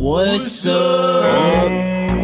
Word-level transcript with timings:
What's 0.00 0.64
up? 0.64 1.68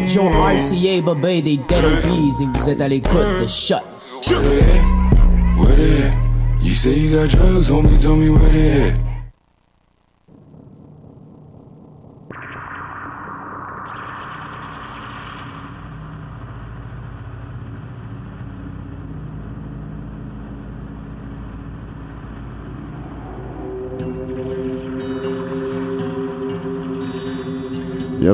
Joe 0.07 0.31
RCA, 0.31 0.99
Bobé 1.03 1.43
des 1.43 1.57
Dead 1.57 1.85
Obies 1.85 2.41
et 2.41 2.45
vous 2.47 2.69
êtes 2.69 2.81
à 2.81 2.87
l'écoute 2.87 3.13
de 3.39 3.45
Shut. 3.45 3.83
Where 4.27 4.41
they 4.41 4.61
at? 4.61 5.59
Where 5.59 5.75
they 5.75 6.01
at? 6.01 6.17
You 6.59 6.73
say 6.73 6.97
you 6.97 7.15
got 7.15 7.29
drugs, 7.29 7.69
homie, 7.69 7.95
tell 8.01 8.15
me 8.15 8.31
where 8.31 8.49
they 8.49 8.81
at. 8.81 9.06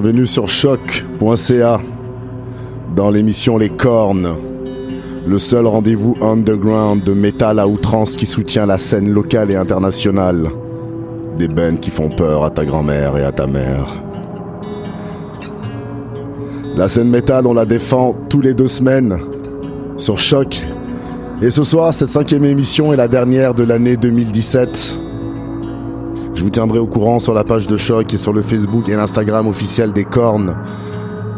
Bienvenue 0.03 0.27
sur 0.27 0.49
choc.ca 0.49 1.79
dans 2.93 3.09
l'émission 3.09 3.57
Les 3.57 3.69
Cornes, 3.69 4.35
le 5.25 5.37
seul 5.37 5.65
rendez-vous 5.65 6.17
underground 6.19 7.01
de 7.05 7.13
métal 7.13 7.57
à 7.57 7.69
outrance 7.69 8.17
qui 8.17 8.25
soutient 8.25 8.65
la 8.65 8.77
scène 8.77 9.09
locale 9.09 9.49
et 9.49 9.55
internationale. 9.55 10.49
Des 11.37 11.47
bands 11.47 11.77
qui 11.77 11.89
font 11.89 12.09
peur 12.09 12.43
à 12.43 12.49
ta 12.49 12.65
grand-mère 12.65 13.17
et 13.17 13.23
à 13.23 13.31
ta 13.31 13.47
mère. 13.47 14.03
La 16.75 16.89
scène 16.89 17.09
métal, 17.09 17.47
on 17.47 17.53
la 17.53 17.65
défend 17.65 18.13
tous 18.27 18.41
les 18.41 18.53
deux 18.53 18.67
semaines 18.67 19.17
sur 19.95 20.19
Choc. 20.19 20.61
Et 21.41 21.49
ce 21.49 21.63
soir, 21.63 21.93
cette 21.93 22.09
cinquième 22.09 22.43
émission 22.43 22.91
est 22.91 22.97
la 22.97 23.07
dernière 23.07 23.53
de 23.53 23.63
l'année 23.63 23.95
2017. 23.95 25.12
Vous 26.43 26.49
tiendrai 26.49 26.77
au 26.77 26.87
courant 26.87 27.19
sur 27.19 27.33
la 27.33 27.45
page 27.45 27.67
de 27.67 27.77
Choc 27.77 28.13
et 28.13 28.17
sur 28.17 28.33
le 28.33 28.41
Facebook 28.41 28.89
et 28.89 28.95
l'Instagram 28.97 29.47
officiel 29.47 29.93
des 29.93 30.03
Cornes 30.03 30.57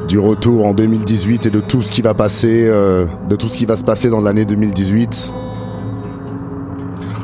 du 0.08 0.18
retour 0.18 0.66
en 0.66 0.74
2018 0.74 1.46
et 1.46 1.50
de 1.52 1.60
tout 1.60 1.84
ce 1.84 1.92
qui 1.92 2.02
va 2.02 2.16
passer, 2.16 2.66
euh, 2.66 3.06
de 3.30 3.36
tout 3.36 3.48
ce 3.48 3.56
qui 3.56 3.66
va 3.66 3.76
se 3.76 3.84
passer 3.84 4.10
dans 4.10 4.20
l'année 4.20 4.46
2018. 4.46 5.30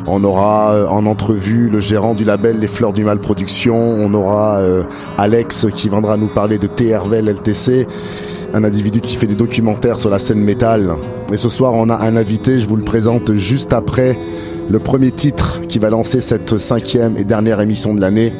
On 0.05 0.23
aura 0.23 0.73
euh, 0.73 0.87
en 0.89 1.07
entrevue 1.07 1.69
le 1.69 1.79
gérant 1.79 2.13
du 2.13 2.23
label 2.23 2.59
Les 2.59 2.67
Fleurs 2.67 2.93
du 2.93 3.03
Mal 3.03 3.17
Production. 3.17 3.75
On 3.75 4.13
aura 4.13 4.57
euh, 4.57 4.83
Alex 5.17 5.65
qui 5.73 5.89
viendra 5.89 6.17
nous 6.17 6.27
parler 6.27 6.59
de 6.59 6.67
TRVL 6.67 7.29
LTC, 7.29 7.87
un 8.53 8.63
individu 8.63 9.01
qui 9.01 9.15
fait 9.15 9.25
des 9.25 9.33
documentaires 9.33 9.97
sur 9.97 10.11
la 10.11 10.19
scène 10.19 10.41
métal. 10.43 10.97
Et 11.33 11.37
ce 11.37 11.49
soir, 11.49 11.73
on 11.73 11.89
a 11.89 11.95
un 11.95 12.15
invité, 12.15 12.59
je 12.59 12.67
vous 12.67 12.75
le 12.75 12.83
présente 12.83 13.33
juste 13.33 13.73
après 13.73 14.19
le 14.69 14.79
premier 14.79 15.11
titre 15.11 15.61
qui 15.67 15.79
va 15.79 15.89
lancer 15.89 16.21
cette 16.21 16.57
cinquième 16.57 17.17
et 17.17 17.23
dernière 17.23 17.61
émission 17.61 17.93
de 17.93 18.01
l'année. 18.01 18.31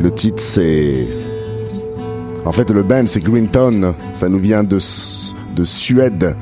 Le 0.00 0.10
titre 0.10 0.40
c'est... 0.40 1.06
En 2.44 2.52
fait 2.52 2.70
le 2.70 2.82
band 2.82 3.06
c'est 3.06 3.22
Greenton, 3.22 3.94
ça 4.14 4.28
nous 4.28 4.38
vient 4.38 4.62
de, 4.62 4.78
de 5.56 5.64
Suède 5.64 6.36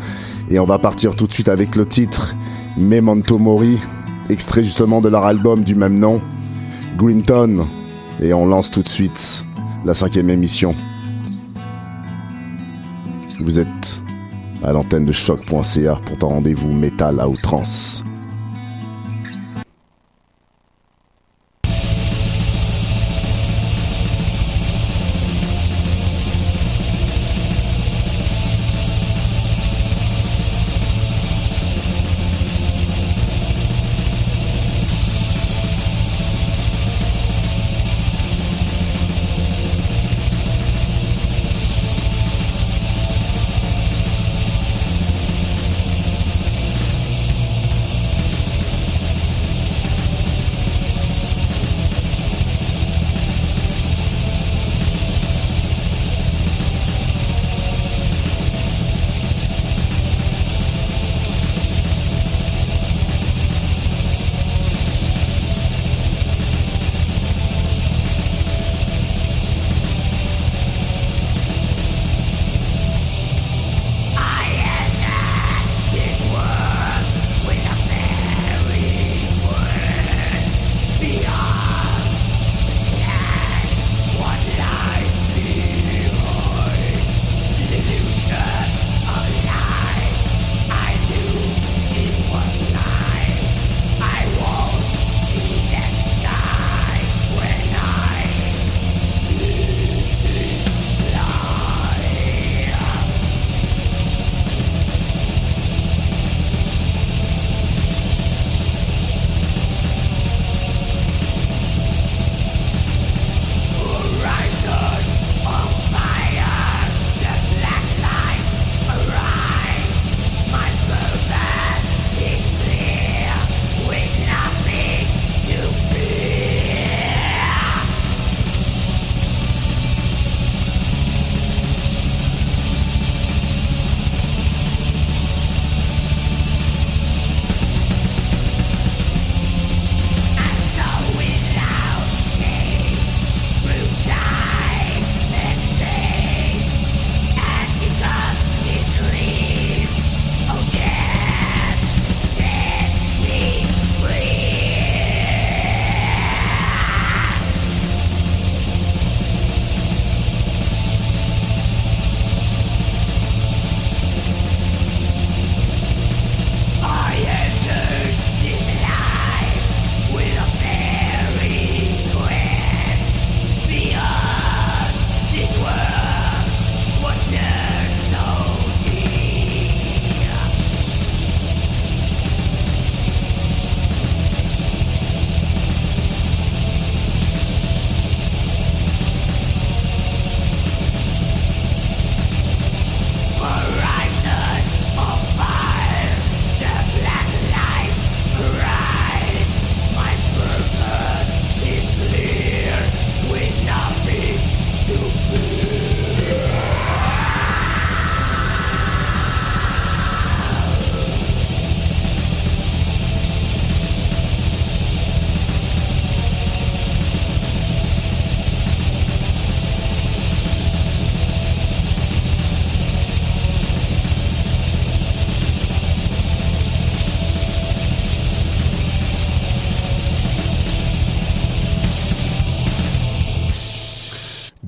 et 0.50 0.59
on 0.59 0.65
va 0.65 0.78
partir 0.78 1.16
tout 1.16 1.27
de 1.27 1.33
suite 1.33 1.49
avec 1.49 1.77
le 1.77 1.87
titre 1.87 2.34
Memento 2.77 3.38
Mori, 3.38 3.78
extrait 4.28 4.65
justement 4.65 5.00
de 5.00 5.09
leur 5.09 5.25
album 5.25 5.62
du 5.62 5.75
même 5.75 5.99
nom, 5.99 6.21
Greenton, 6.97 7.67
et 8.21 8.34
on 8.34 8.47
lance 8.47 8.71
tout 8.71 8.83
de 8.83 8.88
suite 8.88 9.44
la 9.84 9.94
cinquième 9.94 10.31
émission. 10.31 10.75
Vous 13.41 13.59
êtes 13.59 14.03
à 14.64 14.72
l'antenne 14.72 15.04
de 15.04 15.12
choc.ca 15.12 16.00
pour 16.06 16.19
ton 16.19 16.28
rendez-vous 16.28 16.72
métal 16.72 17.20
à 17.20 17.28
outrance. 17.28 18.02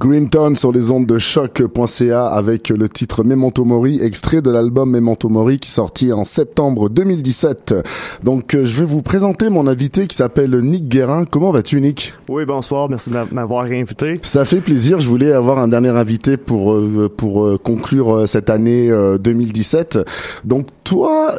Greenton 0.06 0.55
sur 0.55 0.70
les 0.70 0.93
ondes 0.93 1.06
de 1.06 1.19
choc.ca 1.19 2.29
avec 2.29 2.69
le 2.69 2.88
titre 2.88 3.25
Memento 3.25 3.64
Mori, 3.64 4.00
extrait 4.00 4.41
de 4.41 4.53
l'album 4.53 4.88
Memento 4.88 5.29
Mori 5.29 5.58
qui 5.58 5.69
sorti 5.69 6.12
en 6.12 6.23
septembre 6.23 6.88
2017. 6.88 7.75
Donc 8.23 8.55
euh, 8.55 8.64
je 8.64 8.79
vais 8.79 8.85
vous 8.85 9.03
présenter 9.03 9.50
mon 9.50 9.67
invité 9.67 10.06
qui 10.06 10.14
s'appelle 10.14 10.56
Nick 10.61 10.87
Guérin. 10.87 11.25
Comment 11.25 11.50
vas-tu 11.50 11.81
Nick? 11.81 12.14
Oui, 12.29 12.44
bonsoir, 12.44 12.88
merci 12.88 13.11
de 13.11 13.17
m'avoir 13.32 13.64
invité. 13.64 14.20
Ça 14.23 14.44
fait 14.44 14.61
plaisir, 14.61 15.00
je 15.00 15.08
voulais 15.08 15.32
avoir 15.32 15.58
un 15.58 15.67
dernier 15.67 15.88
invité 15.88 16.37
pour 16.37 16.75
euh, 16.75 17.11
pour 17.14 17.44
euh, 17.44 17.59
conclure 17.59 18.29
cette 18.29 18.49
année 18.49 18.88
2017. 19.19 19.99
Donc 20.44 20.69
toi, 20.85 21.35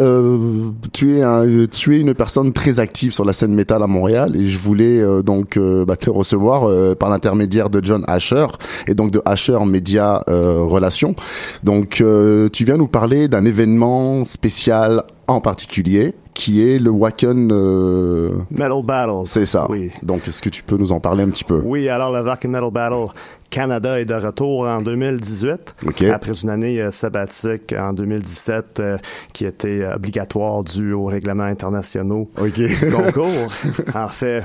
tu 0.92 1.18
es 1.18 1.22
un, 1.22 1.46
tu 1.68 1.96
es 1.96 2.00
une 2.02 2.13
personne 2.13 2.52
très 2.52 2.81
active 2.81 3.13
sur 3.13 3.24
la 3.24 3.31
scène 3.31 3.54
métal 3.54 3.81
à 3.81 3.88
Montréal 3.88 4.36
et 4.36 4.46
je 4.46 4.60
voulais 4.60 5.02
donc 5.24 5.58
bah, 5.58 5.96
te 5.96 6.10
recevoir 6.10 6.96
par 6.98 7.10
l'intermédiaire 7.10 7.70
de 7.70 7.81
John 7.81 8.04
Asher 8.08 8.48
et 8.88 8.94
donc 8.94 9.12
de 9.12 9.21
Asher 9.25 9.59
Media 9.65 10.24
euh, 10.30 10.62
Relations. 10.62 11.15
Donc 11.63 12.01
euh, 12.01 12.50
tu 12.50 12.65
viens 12.65 12.77
nous 12.77 12.88
parler 12.88 13.27
d'un 13.27 13.45
événement 13.45 14.25
spécial 14.25 15.04
en 15.27 15.42
particulier 15.42 16.13
qui 16.38 16.62
est 16.62 16.78
le 16.78 16.92
Wacken 16.92 17.50
euh... 17.51 18.30
Metal 18.51 18.84
Battle. 18.84 19.25
C'est 19.25 19.48
ça. 19.48 19.66
Oui. 19.69 19.89
Donc 20.04 20.28
est-ce 20.28 20.39
que 20.39 20.50
tu 20.50 20.62
peux 20.62 20.78
nous 20.78 20.92
en 20.92 21.00
parler 21.00 21.24
un 21.24 21.30
petit 21.30 21.44
peu? 21.44 21.63
Oui, 21.66 21.89
alors 21.89 22.12
le 22.12 22.22
Wacken 22.22 22.51
Metal 22.51 22.69
Battle 22.69 23.07
Canada 23.50 24.00
est 24.00 24.06
de 24.06 24.13
retour 24.13 24.68
en 24.68 24.81
2018 24.81 25.75
après 26.13 26.44
une 26.44 26.50
année 26.51 26.80
euh, 26.80 26.92
sabbatique 26.92 27.74
en 27.75 27.92
2017 27.94 28.80
euh, 28.80 28.98
qui 29.34 29.48
était 29.48 29.84
obligatoire 29.88 30.63
dû 30.63 30.94
aux 30.94 31.06
règlements 31.06 31.44
internationaux 31.44 32.30
du 32.54 32.69
concours. 32.92 33.51
en 33.95 34.10
fait, 34.10 34.44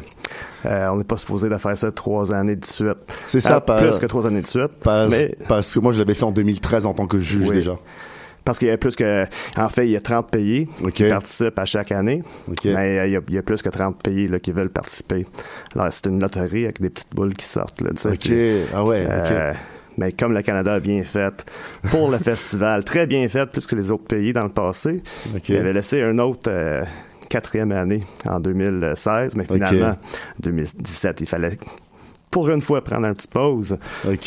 euh, 0.65 0.89
on 0.89 0.97
n'est 0.97 1.05
pas 1.05 1.19
supposé 1.19 1.51
de 1.51 1.57
faire 1.59 1.77
ça 1.77 1.93
trois 1.93 2.33
années 2.33 2.57
de 2.57 2.65
suite. 2.65 2.97
C'est 3.27 3.43
ça, 3.43 3.61
plus 3.61 3.99
que 3.99 4.07
trois 4.07 4.27
années 4.27 4.41
de 4.41 4.47
suite. 4.47 4.73
mais... 5.11 5.37
parce 5.47 5.75
que 5.75 5.79
moi, 5.79 5.93
je 5.93 5.99
l'avais 5.99 6.15
fait 6.15 6.25
en 6.25 6.33
2013 6.33 6.87
en 6.87 6.95
tant 6.95 7.07
que 7.07 7.21
juge 7.21 7.51
déjà. 7.51 7.77
Parce 8.45 8.59
qu'il 8.59 8.69
y 8.69 8.71
a 8.71 8.77
plus 8.77 8.97
que, 8.97 9.25
en 9.57 9.69
fait, 9.69 9.87
il 9.87 9.91
y 9.91 9.97
a 9.97 10.01
30 10.01 10.31
pays 10.31 10.69
qui 10.95 11.09
participent 11.09 11.59
à 11.59 11.65
chaque 11.65 11.93
année. 11.93 12.23
Mais 12.65 12.99
euh, 12.99 13.07
il 13.07 13.35
y, 13.35 13.39
a, 13.39 13.43
plus 13.43 13.63
que 13.63 13.69
30 13.69 14.03
pays 14.03 14.29
là, 14.29 14.39
qui 14.39 14.53
veulent 14.53 14.71
participer. 14.71 15.27
Alors, 15.75 15.89
c'est 15.93 16.07
une 16.07 16.21
loterie 16.21 16.65
avec 16.65 16.81
des 16.81 16.91
petites 16.91 17.15
boules 17.15 17.35
qui 17.35 17.47
sortent. 17.47 17.81
Là, 17.81 17.91
OK. 17.91 18.31
ah 18.75 18.85
ouais, 18.85 19.07
euh, 19.09 19.53
Mais 19.99 20.13
comme 20.13 20.33
le 20.33 20.43
Canada 20.43 20.75
a 20.75 20.81
bien 20.81 21.03
fait 21.03 21.45
pour 21.91 22.11
le 22.11 22.19
festival, 22.19 22.85
très 22.85 23.07
bien 23.07 23.29
fait, 23.29 23.47
plus 23.47 23.67
que 23.67 23.77
les 23.77 23.91
autres 23.91 24.07
pays 24.07 24.33
dans 24.33 24.45
le 24.45 24.51
passé, 24.51 25.03
il 25.49 25.57
avait 25.57 25.73
laissé 25.73 26.03
un 26.03 26.19
autre 26.19 26.51
quatrième 27.29 27.73
année 27.73 28.05
en 28.27 28.41
2016, 28.41 29.37
mais 29.37 29.45
finalement, 29.45 29.91
en 29.91 29.97
2017, 30.41 31.21
il 31.21 31.27
fallait 31.27 31.59
pour 32.33 32.49
une 32.49 32.63
fois 32.63 32.83
prendre 32.83 33.07
une 33.07 33.15
petite 33.15 33.31
pause. 33.31 33.77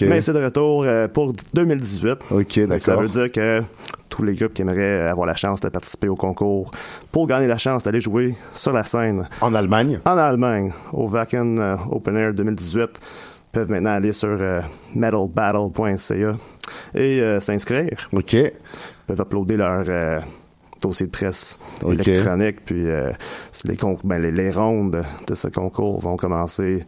Mais 0.01 0.21
c'est 0.21 0.31
de 0.31 0.41
retour 0.41 0.83
euh, 0.83 1.07
pour 1.09 1.33
2018. 1.53 2.11
OK, 2.29 2.59
d'accord. 2.59 2.79
Ça 2.79 2.95
veut 2.95 3.07
dire 3.07 3.31
que 3.31 3.63
tous 4.07 4.23
les 4.23 4.35
groupes 4.35 4.53
qui 4.53 4.61
aimeraient 4.61 5.07
avoir 5.09 5.25
la 5.25 5.35
chance 5.35 5.59
de 5.59 5.67
participer 5.69 6.07
au 6.07 6.15
concours 6.15 6.71
pour 7.11 7.25
gagner 7.27 7.47
la 7.47 7.57
chance 7.57 7.83
d'aller 7.83 7.99
jouer 7.99 8.35
sur 8.53 8.71
la 8.71 8.83
scène. 8.83 9.27
En 9.41 9.53
Allemagne? 9.55 9.99
En 10.05 10.17
Allemagne, 10.17 10.71
au 10.93 11.09
Wacken 11.09 11.59
euh, 11.59 11.75
Open 11.91 12.15
Air 12.15 12.33
2018 12.33 12.91
peuvent 13.51 13.71
maintenant 13.71 13.95
aller 13.95 14.13
sur 14.13 14.37
euh, 14.39 14.61
metalbattle.ca 14.93 16.35
et 16.93 17.39
s'inscrire. 17.39 18.07
OK. 18.13 18.33
Ils 18.33 18.51
peuvent 19.07 19.21
uploader 19.21 19.57
leur 19.57 20.21
dossier 20.87 21.07
de 21.07 21.11
presse 21.11 21.57
électronique. 21.83 22.63
Puis 22.65 22.87
euh, 22.87 23.11
les, 23.63 23.77
ben, 24.03 24.21
les, 24.21 24.31
les, 24.31 24.51
rondes 24.51 25.03
de 25.27 25.35
ce 25.35 25.47
concours 25.47 25.99
vont 25.99 26.15
commencer 26.15 26.85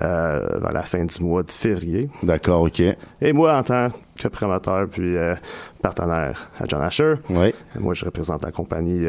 euh, 0.00 0.58
vers 0.60 0.72
la 0.72 0.82
fin 0.82 1.04
du 1.04 1.22
mois 1.22 1.42
de 1.42 1.50
février. 1.50 2.10
D'accord, 2.22 2.62
OK. 2.62 2.82
Et 3.20 3.32
moi, 3.32 3.56
en 3.56 3.62
tant 3.62 3.90
que 4.18 4.28
promoteur 4.28 4.88
puis 4.88 5.16
euh, 5.16 5.34
partenaire 5.82 6.50
à 6.58 6.64
John 6.68 6.82
Asher, 6.82 7.14
moi, 7.28 7.94
je 7.94 8.04
représente 8.04 8.42
la 8.44 8.52
compagnie 8.52 9.06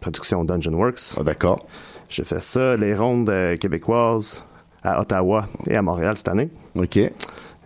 Production 0.00 0.44
Dungeon 0.44 0.74
Works. 0.74 1.16
Ah, 1.18 1.22
d'accord. 1.22 1.66
J'ai 2.08 2.24
fait 2.24 2.42
ça, 2.42 2.76
les 2.76 2.94
rondes 2.94 3.32
québécoises 3.60 4.42
à 4.82 5.00
Ottawa 5.00 5.46
et 5.68 5.76
à 5.76 5.82
Montréal 5.82 6.16
cette 6.16 6.28
année. 6.28 6.48
OK. 6.74 6.98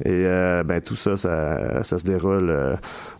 Et 0.00 0.08
euh, 0.26 0.64
ben 0.64 0.80
tout 0.80 0.96
ça, 0.96 1.16
ça, 1.16 1.84
ça 1.84 1.98
se 1.98 2.04
déroule 2.04 2.50
euh, 2.50 2.74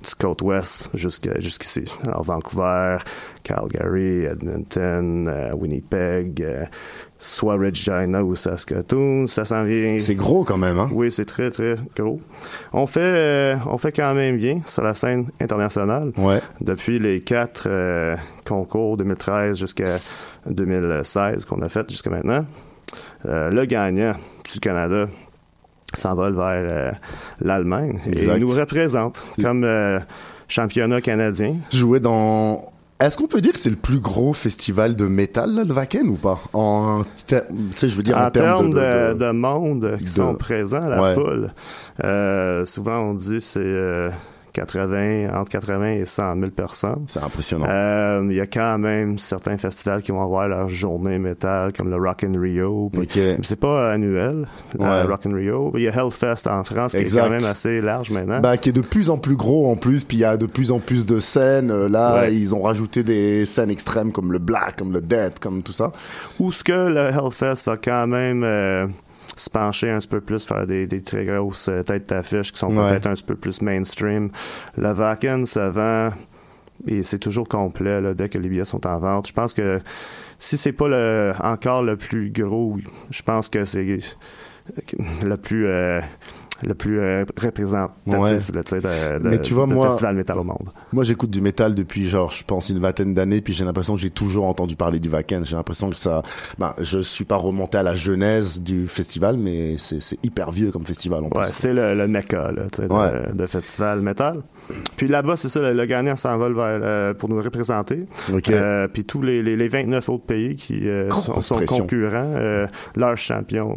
du 0.07 0.15
côte 0.19 0.43
ouest 0.43 0.91
jusqu'ici. 0.95 1.85
Alors 2.05 2.25
Vancouver, 2.25 2.97
Calgary, 3.45 4.25
Edmonton, 4.25 5.29
euh, 5.29 5.53
Winnipeg, 5.57 6.45
soit 7.21 7.55
Regina 7.55 8.25
ou 8.25 8.35
Saskatoon, 8.35 9.29
ça 9.29 9.45
s'en 9.45 9.63
vient. 9.63 9.99
C'est 10.01 10.17
gros 10.17 10.43
quand 10.43 10.57
même, 10.57 10.81
hein? 10.81 10.91
Oui, 10.93 11.13
c'est 11.13 11.27
très 11.27 11.53
très 11.53 11.77
gros. 11.95 12.21
On 12.73 12.89
fait 12.89 13.57
on 13.67 13.79
fait 13.79 13.93
quand 13.93 14.13
même 14.15 14.37
bien 14.37 14.61
sur 14.67 14.83
la 14.83 14.95
scène 14.95 15.29
internationale. 15.41 16.11
Ouais. 16.17 16.41
Depuis 16.61 16.99
les 16.99 17.21
quatre 17.21 17.69
concours 18.45 18.97
2013 18.97 19.57
jusqu'à 19.57 19.97
2016 20.51 21.45
qu'on 21.45 21.63
a 21.63 21.69
fait 21.69 21.89
jusqu'à 21.89 22.11
maintenant. 22.11 22.45
le 23.25 23.65
gagnant 23.65 24.15
du 24.53 24.59
Canada, 24.59 25.07
s'envole 25.99 26.35
vers 26.35 26.45
euh, 26.47 26.93
l'Allemagne 27.41 28.01
et 28.11 28.27
nous 28.39 28.49
représente 28.49 29.25
comme 29.43 29.65
euh, 29.65 29.99
championnat 30.49 31.01
canadien. 31.01 31.57
Jouer 31.73 32.01
dans 32.01 32.73
est-ce 33.01 33.19
qu'on 33.19 33.27
peut 33.27 33.41
dire 33.41 33.53
que 33.53 33.59
c'est 33.59 33.71
le 33.71 33.77
plus 33.77 33.99
gros 33.99 34.33
festival 34.33 34.95
de 34.95 35.07
métal, 35.07 35.67
le 35.67 35.75
Wacken, 35.75 36.09
ou 36.09 36.15
pas? 36.15 36.41
En, 36.53 37.03
je 37.29 37.87
veux 37.87 38.03
dire, 38.05 38.17
en, 38.17 38.31
termes 38.31 38.73
de, 38.73 39.31
monde 39.33 39.97
qui 39.99 40.07
sont 40.07 40.35
présents, 40.37 40.87
la 40.87 41.13
foule. 41.13 41.53
Euh, 42.05 42.65
souvent, 42.65 43.01
on 43.01 43.15
dit 43.15 43.41
c'est 43.41 43.61
80, 44.55 45.29
entre 45.35 45.51
80 45.51 45.93
et 45.93 46.07
100 46.07 46.37
000 46.39 46.51
personnes. 46.53 47.05
C'est 47.09 47.23
impressionnant. 47.23 47.67
Euh, 47.69 48.27
il 48.31 48.37
y 48.37 48.41
a 48.41 48.47
quand 48.47 48.79
même 48.79 49.19
certains 49.19 49.59
festivals 49.59 50.03
qui 50.03 50.13
vont 50.13 50.23
avoir 50.23 50.49
leur 50.49 50.69
journée 50.69 51.19
métal, 51.19 51.73
comme 51.73 51.91
le 51.91 51.97
Rock 51.97 52.25
in 52.25 52.41
Rio. 52.41 52.91
C'est 53.43 53.59
pas 53.59 53.93
annuel, 53.93 54.47
le 54.79 55.09
Rock 55.09 55.27
in 55.27 55.35
Rio. 55.35 55.73
Il 55.75 55.83
y 55.83 55.89
a 55.89 55.91
Hellfest 55.91 56.49
en 56.49 56.63
France, 56.65 56.93
qui 56.93 56.99
est 56.99 57.15
quand 57.15 57.29
même 57.29 57.45
assez 57.45 57.81
large 57.81 58.11
maintenant. 58.11 58.41
Bah, 58.41 58.57
qui 58.57 58.69
est 58.69 58.73
de 58.73 58.81
plus 58.81 59.11
en 59.11 59.19
plus 59.19 59.37
gros 59.37 59.71
en 59.71 59.77
plus, 59.77 60.05
puis 60.05 60.19
il 60.19 60.21
y 60.21 60.25
a 60.25 60.37
de 60.37 60.47
plus 60.47 60.71
en 60.71 60.79
plus 60.79 61.05
de 61.05 61.19
scènes. 61.19 61.71
Euh, 61.71 61.89
là, 61.89 62.29
ils 62.29 62.55
ont 62.55 62.63
rajouté 62.63 63.03
des 63.03 63.45
scènes 63.47 63.71
extrêmes 63.71 64.13
comme 64.13 64.33
le 64.33 64.39
Black, 64.39 64.77
comme 64.77 64.93
le 64.93 65.01
Dead, 65.01 65.39
comme 65.41 65.63
tout 65.63 65.73
ça. 65.73 65.93
Ou 66.39 66.53
ce 66.53 66.63
que 66.63 66.89
le 66.89 67.11
Hellfest 67.11 67.67
va 67.67 67.77
quand 67.77 68.07
même... 68.07 68.45
Euh, 68.45 68.87
se 69.37 69.51
pencher 69.51 69.91
un 69.91 69.99
petit 69.99 70.09
peu 70.09 70.21
plus, 70.21 70.47
faire 70.47 70.67
des, 70.67 70.87
des 70.87 71.03
très 71.03 71.25
grosses 71.25 71.69
euh, 71.69 71.83
têtes 71.83 72.09
d'affiche 72.09 72.53
qui 72.53 72.59
sont 72.59 72.75
peut-être 72.75 73.07
un 73.07 73.15
petit 73.15 73.25
peu 73.25 73.37
plus 73.37 73.63
mainstream. 73.63 74.31
Le 74.77 74.93
Vacan, 74.93 75.45
ça 75.47 75.71
vend 75.71 76.11
et 76.87 77.03
c'est 77.03 77.19
toujours 77.19 77.49
complet 77.49 78.01
là, 78.01 78.15
dès 78.15 78.29
que 78.29 78.39
les 78.39 78.49
billets 78.49 78.65
sont 78.65 78.87
en 78.87 78.99
vente. 78.99 79.29
Je 79.29 79.33
pense 79.33 79.55
que 79.55 79.81
si 80.39 80.57
c'est 80.57 80.73
pas 80.73 80.89
le 80.89 81.33
encore 81.41 81.83
le 81.83 81.97
plus 81.97 82.31
gros, 82.31 82.79
je 83.11 83.23
pense 83.23 83.49
que 83.49 83.65
c'est 83.65 83.99
le 85.23 85.37
plus 85.37 85.67
euh, 85.67 86.01
le 86.63 86.75
plus 86.75 87.01
euh, 87.01 87.25
représentatif 87.41 88.53
de, 88.53 89.29
Mais 89.29 89.41
tu 89.41 89.55
vois, 89.55 89.67
moi, 89.67 89.89
festival 89.91 90.17
métal 90.17 90.39
au 90.39 90.45
monde. 90.45 90.71
Moi, 90.93 91.05
j'écoute 91.05 91.31
du 91.31 91.41
métal 91.41 91.75
depuis 91.75 92.09
genre, 92.09 92.31
je 92.31 92.45
pense, 92.45 92.69
une 92.69 92.79
vingtaine 92.79 93.15
d'années, 93.15 93.41
puis 93.41 93.53
j'ai 93.53 93.65
l'impression 93.65 93.95
que 93.95 94.01
j'ai 94.01 94.11
toujours 94.11 94.47
entendu 94.47 94.77
parler 94.77 95.01
du 95.01 95.09
Wacken. 95.09 95.45
J'ai 95.45 95.57
l'impression 95.57 95.91
que 95.91 95.97
ça, 95.97 96.23
ben, 96.59 96.75
je 96.79 97.01
suis 97.01 97.25
pas 97.25 97.37
remonté 97.37 97.79
à 97.79 97.83
la 97.83 97.97
genèse 97.97 98.63
du 98.63 98.87
festival, 98.87 99.37
mais 99.37 99.77
c'est 99.79 100.19
hyper 100.23 100.51
vieux 100.53 100.71
comme 100.71 100.87
festival. 100.87 101.25
ouais, 101.25 101.47
c'est 101.53 101.73
le, 101.73 101.95
le 101.95 102.07
mecca 102.07 102.53
là, 102.53 102.65
de, 102.79 103.33
de, 103.35 103.47
festival 103.47 104.01
métal. 104.01 104.43
Puis 104.97 105.09
là-bas, 105.09 105.37
c'est 105.37 105.49
ça, 105.49 105.73
le, 105.73 105.85
gagnant 105.85 106.17
s'envole 106.17 106.55
vers 106.55 106.81
euh, 106.83 107.15
pour 107.15 107.29
nous 107.29 107.41
représenter. 107.41 108.07
Euh, 108.51 108.89
puis 108.89 109.05
tous 109.05 109.23
les, 109.23 109.43
les, 109.43 109.69
29 109.69 110.09
autres 110.09 110.25
pays 110.25 110.57
qui 110.57 110.89
euh, 110.89 111.11
sont, 111.41 111.61
concurrents, 111.67 112.67
leurs 112.97 113.17
champions 113.17 113.77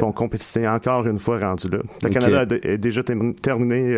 vont 0.00 0.12
compétitionner 0.12 0.68
encore 0.68 1.06
une 1.06 1.18
fois 1.18 1.38
rendu 1.38 1.68
là. 1.68 1.78
Le 2.02 2.10
Canada 2.10 2.40
a, 2.40 2.76
déjà 2.76 3.02
terminé 3.42 3.96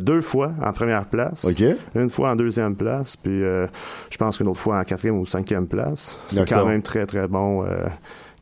deux 0.00 0.20
fois 0.20 0.52
en 0.62 0.72
première 0.72 1.06
place, 1.06 1.46
une 1.94 2.10
fois 2.10 2.30
en 2.30 2.36
deuxième 2.36 2.74
place, 2.74 3.16
puis 3.16 3.40
je 3.40 4.16
pense 4.18 4.38
qu'une 4.38 4.48
autre 4.48 4.60
fois 4.60 4.78
en 4.78 4.84
quatrième 4.84 5.18
ou 5.18 5.26
cinquième 5.26 5.66
place. 5.66 6.16
C'est 6.28 6.48
quand 6.48 6.66
même 6.66 6.82
très 6.82 7.06
très 7.06 7.28
bon 7.28 7.64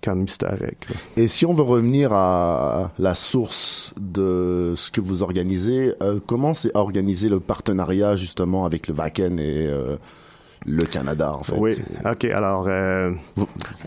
comme 0.03 0.25
historique. 0.25 0.87
Et 1.17 1.29
si 1.29 1.47
on 1.47 1.55
veut 1.55 1.63
revenir 1.63 2.13
à 2.13 2.93
la 2.99 3.15
source 3.15 3.93
de 4.01 4.75
ce 4.77 4.91
que 4.91 5.01
vous 5.01 5.23
organisez, 5.23 5.95
euh, 6.03 6.21
comment 6.25 6.55
c'est 6.55 6.75
organisé 6.77 7.29
le 7.29 7.41
partenariat 7.41 8.17
justement 8.17 8.65
avec 8.65 8.89
le 8.89 8.95
Wacken 8.95 9.39
et 9.39 9.67
euh, 9.67 9.97
le 10.67 10.85
Canada 10.85 11.33
en 11.33 11.43
fait? 11.43 11.57
Oui, 11.59 11.73
ok. 12.05 12.25
Alors, 12.27 12.67
euh, 12.69 13.13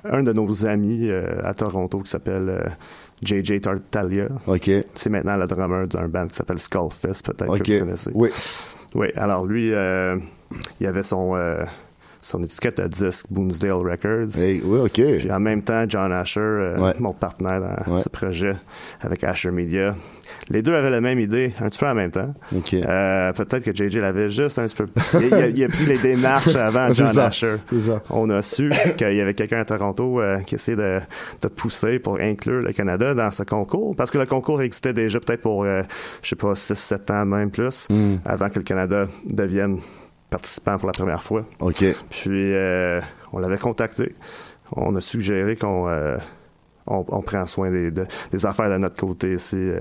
un 0.03 0.24
de 0.24 0.34
nos 0.34 0.65
amis 0.65 1.10
à 1.44 1.53
Toronto 1.53 2.00
qui 2.00 2.10
s'appelle 2.10 2.75
JJ 3.24 3.62
Tartaglia. 3.62 4.27
Ok. 4.48 4.70
C'est 4.96 5.10
maintenant 5.10 5.38
le 5.38 5.48
drummer 5.48 5.88
d'un 5.88 6.08
band 6.08 6.27
qui 6.27 6.36
s'appelle 6.36 6.60
Skullfist, 6.60 7.25
peut-être 7.25 7.58
que 7.58 7.74
vous 7.74 7.86
connaissez. 7.86 8.12
Oui. 8.13 8.30
Oui. 8.94 9.08
Alors 9.15 9.46
lui, 9.46 9.68
il 9.70 10.86
avait 10.88 11.03
son 11.03 11.36
son 12.22 12.44
étiquette 12.44 12.80
à 12.80 12.88
disque 12.88 13.25
Boonsdale 13.30 13.72
Records. 13.72 14.38
oui, 14.38 14.62
OK. 14.63 15.01
Puis 15.20 15.32
en 15.32 15.40
même 15.40 15.62
temps, 15.62 15.86
John 15.88 16.12
Asher, 16.12 16.75
mon 17.00 17.13
partenaire 17.13 17.62
dans 17.88 17.98
ce 17.98 18.10
projet 18.10 18.54
avec 19.01 19.24
Asher 19.24 19.51
Media, 19.51 19.96
les 20.50 20.62
deux 20.62 20.74
avaient 20.74 20.90
la 20.90 21.01
même 21.01 21.20
idée, 21.20 21.54
un 21.62 21.68
petit 21.68 21.80
peu 21.80 21.88
en 21.88 21.96
même 21.96 22.12
temps. 22.12 22.34
Euh, 22.74 23.34
peut-être 23.34 23.63
que 23.63 23.75
JJ 23.75 23.98
l'avait 23.98 24.30
juste 24.30 24.60
un 24.60 24.68
petit 24.68 24.75
peu. 24.75 24.88
Il, 25.22 25.63
a, 25.63 25.68
pris 25.68 25.86
les 25.86 25.98
démarches 25.98 26.56
avant 26.56 26.92
John 26.94 27.18
Asher. 27.18 27.58
On 28.10 28.30
a 28.30 28.42
su 28.42 28.70
qu'il 28.98 29.13
y 29.13 29.22
avait 29.22 29.34
quelqu'un 29.34 29.60
à 29.60 29.66
Toronto 29.66 30.20
euh, 30.20 30.40
qui 30.40 30.56
essayait 30.56 30.78
de, 30.78 31.00
de, 31.42 31.48
pousser 31.48 32.00
pour 32.00 32.20
inclure 32.20 32.62
le 32.62 32.74
Canada 32.74 33.13
dans 33.13 33.32
ce 33.32 33.44
concours, 33.44 33.96
parce 33.96 34.12
que 34.12 34.18
le 34.18 34.25
concours 34.25 34.62
existait 34.62 34.94
déjà 34.94 35.20
peut-être 35.20 35.42
pour, 35.42 35.63
euh, 35.63 35.84
je 36.22 36.30
sais 36.30 36.36
pas, 36.36 36.54
6-7 36.54 37.12
ans 37.12 37.25
même 37.25 37.51
plus, 37.51 37.88
hmm. 37.90 38.18
avant 38.25 38.50
que 38.50 38.60
le 38.60 38.63
Canada 38.63 39.08
devienne 39.25 39.80
participant 40.32 40.80
pour 40.80 40.88
la 40.88 40.94
première 40.94 41.22
fois. 41.22 41.46
OK. 41.60 41.86
Puis, 42.10 42.54
on 43.32 43.38
l'avait 43.38 43.60
contacté. 43.60 44.16
On 44.72 44.96
a 44.96 45.02
suggéré 45.02 45.56
qu'on 45.56 45.88
on, 46.88 47.22
prend 47.22 47.46
soin 47.46 47.72
des, 47.72 47.92
des, 47.92 48.46
affaires 48.46 48.70
de 48.70 48.78
notre 48.78 49.00
côté 49.00 49.34
ici, 49.34 49.56
euh, 49.56 49.80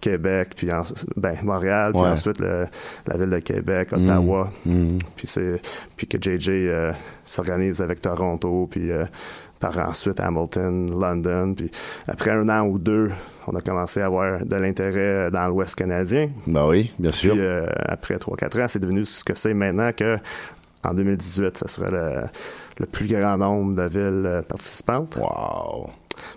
Québec, 0.00 0.52
puis 0.56 0.68
ben, 1.16 1.36
Montréal, 1.42 1.92
puis 1.92 2.02
ensuite 2.02 2.40
la 2.40 3.16
ville 3.16 3.30
de 3.30 3.38
Québec, 3.40 3.92
mm. 3.92 4.04
Ottawa, 4.04 4.50
mm. 4.64 4.98
puis 5.16 5.26
c'est 5.26 5.60
puis 5.96 6.06
que 6.06 6.18
JJ 6.18 6.48
euh, 6.48 6.92
s'organise 7.24 7.80
avec 7.80 8.00
Toronto, 8.00 8.68
puis 8.70 8.90
euh, 8.90 9.04
par 9.60 9.76
ensuite 9.78 10.20
Hamilton, 10.20 10.90
London, 10.90 11.54
puis 11.54 11.70
après 12.06 12.30
un 12.30 12.48
an 12.48 12.66
ou 12.66 12.78
deux, 12.78 13.10
on 13.46 13.54
a 13.56 13.60
commencé 13.60 14.00
à 14.00 14.06
avoir 14.06 14.44
de 14.44 14.56
l'intérêt 14.56 15.30
dans 15.30 15.46
l'Ouest 15.48 15.74
canadien. 15.74 16.30
Ben 16.46 16.66
oui, 16.66 16.94
bien 16.98 17.12
sûr. 17.12 17.34
Puis 17.34 17.42
après 17.86 18.16
3-4 18.16 18.62
ans, 18.62 18.66
c'est 18.68 18.78
devenu 18.78 19.04
ce 19.04 19.24
que 19.24 19.34
c'est 19.36 19.54
maintenant 19.54 19.92
que 19.92 20.18
en 20.84 20.94
2018, 20.94 21.56
ça 21.56 21.68
serait 21.68 21.90
le, 21.90 22.24
le 22.78 22.86
plus 22.86 23.06
grand 23.06 23.36
nombre 23.38 23.74
de 23.74 23.88
villes 23.88 24.42
participantes. 24.48 25.16
Wow! 25.16 25.90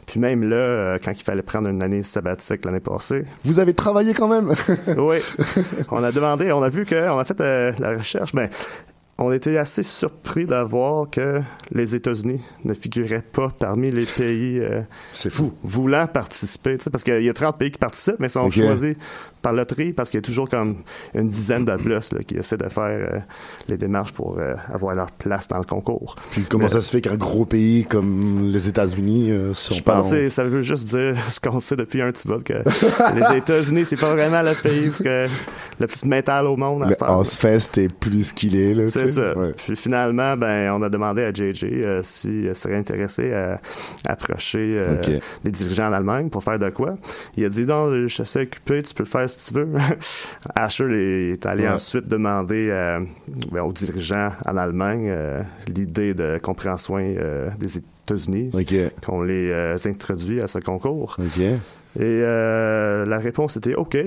Puis 0.05 0.19
même 0.19 0.43
là, 0.47 0.55
euh, 0.55 0.97
quand 1.03 1.11
il 1.11 1.23
fallait 1.23 1.41
prendre 1.41 1.69
une 1.69 1.81
année 1.83 2.03
sabbatique 2.03 2.65
l'année 2.65 2.79
passée. 2.79 3.23
Vous 3.45 3.59
avez 3.59 3.73
travaillé 3.73 4.13
quand 4.13 4.27
même. 4.27 4.53
oui. 4.97 5.17
On 5.89 6.03
a 6.03 6.11
demandé, 6.11 6.51
on 6.51 6.61
a 6.61 6.69
vu 6.69 6.85
que, 6.85 7.09
on 7.09 7.17
a 7.17 7.23
fait 7.23 7.39
euh, 7.41 7.71
la 7.79 7.97
recherche. 7.97 8.33
Ben, 8.33 8.49
on 9.21 9.33
était 9.33 9.57
assez 9.57 9.83
surpris 9.83 10.45
d'avoir 10.45 11.09
que 11.09 11.41
les 11.71 11.93
États-Unis 11.93 12.41
ne 12.63 12.73
figuraient 12.73 13.21
pas 13.21 13.49
parmi 13.49 13.91
les 13.91 14.05
pays 14.05 14.59
euh, 14.59 14.81
c'est 15.11 15.29
fou. 15.29 15.53
voulant 15.61 16.07
participer 16.07 16.77
parce 16.91 17.03
qu'il 17.03 17.21
y 17.21 17.29
a 17.29 17.33
30 17.33 17.57
pays 17.57 17.71
qui 17.71 17.79
participent 17.79 18.19
mais 18.19 18.29
sont 18.29 18.49
choisis 18.49 18.95
par 19.41 19.53
loterie 19.53 19.93
parce 19.93 20.09
qu'il 20.09 20.17
y 20.17 20.23
a 20.23 20.25
toujours 20.25 20.49
comme 20.49 20.77
une 21.13 21.27
dizaine 21.27 21.65
de 21.65 21.75
plus 21.75 22.09
qui 22.27 22.35
essaient 22.35 22.57
de 22.57 22.67
faire 22.67 22.83
euh, 22.85 23.19
les 23.67 23.77
démarches 23.77 24.13
pour 24.13 24.37
euh, 24.37 24.55
avoir 24.73 24.95
leur 24.95 25.11
place 25.11 25.47
dans 25.47 25.57
le 25.57 25.63
concours. 25.63 26.15
Puis 26.31 26.43
comment 26.49 26.67
ça 26.67 26.81
se 26.81 26.91
fait 26.91 27.01
qu'un 27.01 27.15
gros 27.15 27.45
pays 27.45 27.85
comme 27.85 28.49
les 28.51 28.67
États-Unis 28.67 29.31
euh, 29.31 29.53
sont 29.53 29.73
Je 29.73 29.83
pensais, 29.83 30.29
ça 30.29 30.43
veut 30.43 30.61
juste 30.61 30.87
dire 30.87 31.15
ce 31.29 31.39
qu'on 31.39 31.59
sait 31.59 31.75
depuis 31.75 32.01
un 32.01 32.11
petit 32.11 32.27
bout 32.27 32.43
que 32.43 32.53
les 32.53 33.37
États-Unis 33.37 33.85
c'est 33.85 33.99
pas 33.99 34.13
vraiment 34.13 34.41
le 34.41 34.53
pays 34.55 34.87
parce 34.87 35.01
que 35.01 35.27
le 35.79 35.87
plus 35.87 36.05
métal 36.05 36.47
au 36.47 36.57
monde. 36.57 36.85
Le 36.87 37.11
Ozfest 37.11 37.77
est 37.77 37.93
plus 37.93 38.33
qu'il 38.33 38.55
est 38.55 38.73
là. 38.73 38.89
C'est 38.89 39.07
ça. 39.07 39.33
Puis 39.55 39.75
finalement, 39.75 40.35
ben 40.35 40.71
on 40.73 40.81
a 40.81 40.89
demandé 40.89 41.23
à 41.23 41.31
JJ 41.31 42.01
s'il 42.03 42.53
serait 42.55 42.75
intéressé 42.75 43.31
à, 43.33 43.61
approcher 44.07 44.85
les 45.43 45.51
dirigeants 45.51 45.87
en 45.87 45.93
Allemagne 45.93 46.29
pour 46.29 46.43
faire 46.43 46.59
de 46.59 46.69
quoi. 46.69 46.95
Il 47.37 47.45
a 47.45 47.49
dit 47.49 47.65
non, 47.65 48.07
je 48.07 48.23
suis 48.23 48.39
occupé, 48.39 48.83
tu 48.83 48.93
peux 48.93 49.03
le 49.03 49.09
faire 49.09 49.28
si 49.29 49.45
tu 49.45 49.53
veux. 49.53 49.67
Asher 50.55 51.31
est 51.33 51.45
allé 51.45 51.67
ensuite 51.67 52.07
demander 52.07 52.69
euh, 52.69 52.99
ben, 53.51 53.61
aux 53.61 53.71
dirigeants 53.71 54.29
en 54.45 54.57
Allemagne 54.57 55.07
euh, 55.09 55.41
l'idée 55.67 56.13
de 56.13 56.39
qu'on 56.41 56.53
prend 56.53 56.77
soin 56.77 57.03
euh, 57.03 57.49
des 57.59 57.77
États-Unis, 57.77 58.51
qu'on 59.05 59.21
les 59.21 59.87
introduit 59.87 60.41
à 60.41 60.47
ce 60.47 60.59
concours. 60.59 61.17
Et 61.99 62.21
la 62.21 63.19
réponse 63.19 63.57
était 63.57 63.75
OK, 63.75 63.97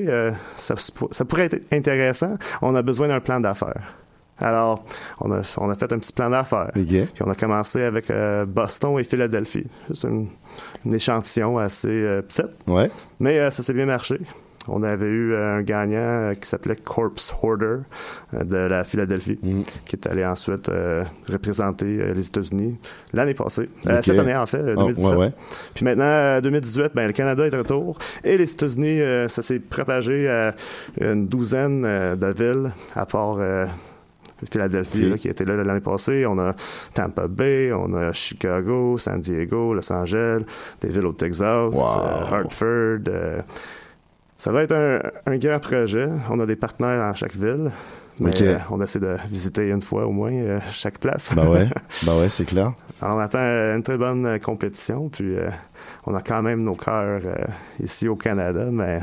ça, 0.56 0.74
ça, 1.10 1.24
pourrait 1.24 1.44
être 1.44 1.62
intéressant. 1.72 2.34
On 2.60 2.74
a 2.74 2.82
besoin 2.82 3.08
d'un 3.08 3.20
plan 3.20 3.40
d'affaires. 3.40 3.94
Alors, 4.38 4.84
on 5.20 5.30
a, 5.30 5.42
on 5.58 5.70
a 5.70 5.74
fait 5.76 5.92
un 5.92 5.98
petit 5.98 6.12
plan 6.12 6.30
d'affaires. 6.30 6.70
Puis 6.74 7.06
on 7.20 7.30
a 7.30 7.34
commencé 7.34 7.82
avec 7.82 8.10
Boston 8.46 8.98
et 8.98 9.04
Philadelphie. 9.04 9.66
C'est 9.92 10.08
un, 10.08 10.26
échantillon 10.92 11.58
assez 11.58 12.20
petit. 12.28 12.42
Ouais. 12.66 12.90
Mais 13.20 13.50
ça 13.50 13.62
s'est 13.62 13.74
bien 13.74 13.86
marché. 13.86 14.18
On 14.68 14.82
avait 14.82 15.08
eu 15.08 15.34
un 15.34 15.62
gagnant 15.62 15.98
euh, 15.98 16.34
qui 16.34 16.48
s'appelait 16.48 16.76
Corpse 16.76 17.34
Hoarder 17.42 17.78
euh, 18.34 18.44
de 18.44 18.56
la 18.56 18.84
Philadelphie, 18.84 19.38
mm. 19.42 19.62
qui 19.86 19.96
est 19.96 20.06
allé 20.06 20.24
ensuite 20.24 20.68
euh, 20.68 21.04
représenter 21.28 22.12
les 22.14 22.26
États-Unis 22.26 22.76
l'année 23.12 23.34
passée. 23.34 23.68
cette 24.02 24.18
année, 24.18 24.36
en 24.36 24.46
fait, 24.46 24.62
2017. 24.62 25.12
Ah, 25.20 25.28
Puis 25.74 25.84
maintenant, 25.84 26.40
2018, 26.40 26.92
ben, 26.94 27.06
le 27.08 27.12
Canada 27.12 27.46
est 27.46 27.50
de 27.50 27.58
retour. 27.58 27.98
Et 28.22 28.38
les 28.38 28.50
États-Unis, 28.50 29.00
ça 29.28 29.42
s'est 29.42 29.58
propagé 29.58 30.28
à 30.28 30.54
une 31.00 31.26
douzaine 31.26 31.82
de 31.82 32.32
villes, 32.32 32.70
à 32.94 33.06
part 33.06 33.38
Philadelphie, 34.50 35.14
qui 35.18 35.28
était 35.28 35.44
là 35.44 35.56
l'année 35.62 35.80
passée. 35.80 36.24
On 36.26 36.38
a 36.38 36.54
Tampa 36.94 37.26
Bay, 37.26 37.72
on 37.72 37.92
a 37.94 38.12
Chicago, 38.12 38.96
San 38.98 39.20
Diego, 39.20 39.74
Los 39.74 39.92
Angeles, 39.92 40.44
des 40.80 40.88
villes 40.88 41.06
au 41.06 41.12
Texas, 41.12 41.74
Hartford. 42.30 43.00
Ça 44.42 44.50
va 44.50 44.64
être 44.64 44.74
un, 44.74 45.36
grand 45.36 45.60
projet. 45.60 46.08
On 46.28 46.40
a 46.40 46.46
des 46.46 46.56
partenaires 46.56 46.98
dans 46.98 47.14
chaque 47.14 47.36
ville. 47.36 47.70
Mais 48.18 48.32
on 48.72 48.80
essaie 48.80 48.98
de 48.98 49.14
visiter 49.30 49.68
une 49.68 49.80
fois 49.80 50.04
au 50.04 50.10
moins 50.10 50.32
euh, 50.32 50.58
chaque 50.72 50.98
place. 50.98 51.32
bah 51.32 51.48
ouais, 51.48 51.68
bah 52.02 52.18
ouais, 52.18 52.28
c'est 52.28 52.44
clair. 52.44 52.72
Alors 53.00 53.18
on 53.18 53.20
attend 53.20 53.38
une 53.38 53.84
très 53.84 53.96
bonne 53.96 54.40
compétition, 54.40 55.08
puis 55.10 55.36
euh, 55.36 55.48
on 56.06 56.14
a 56.16 56.22
quand 56.22 56.42
même 56.42 56.60
nos 56.60 56.74
cœurs 56.74 57.22
euh, 57.24 57.36
ici 57.80 58.08
au 58.08 58.16
Canada, 58.16 58.66
mais 58.72 59.02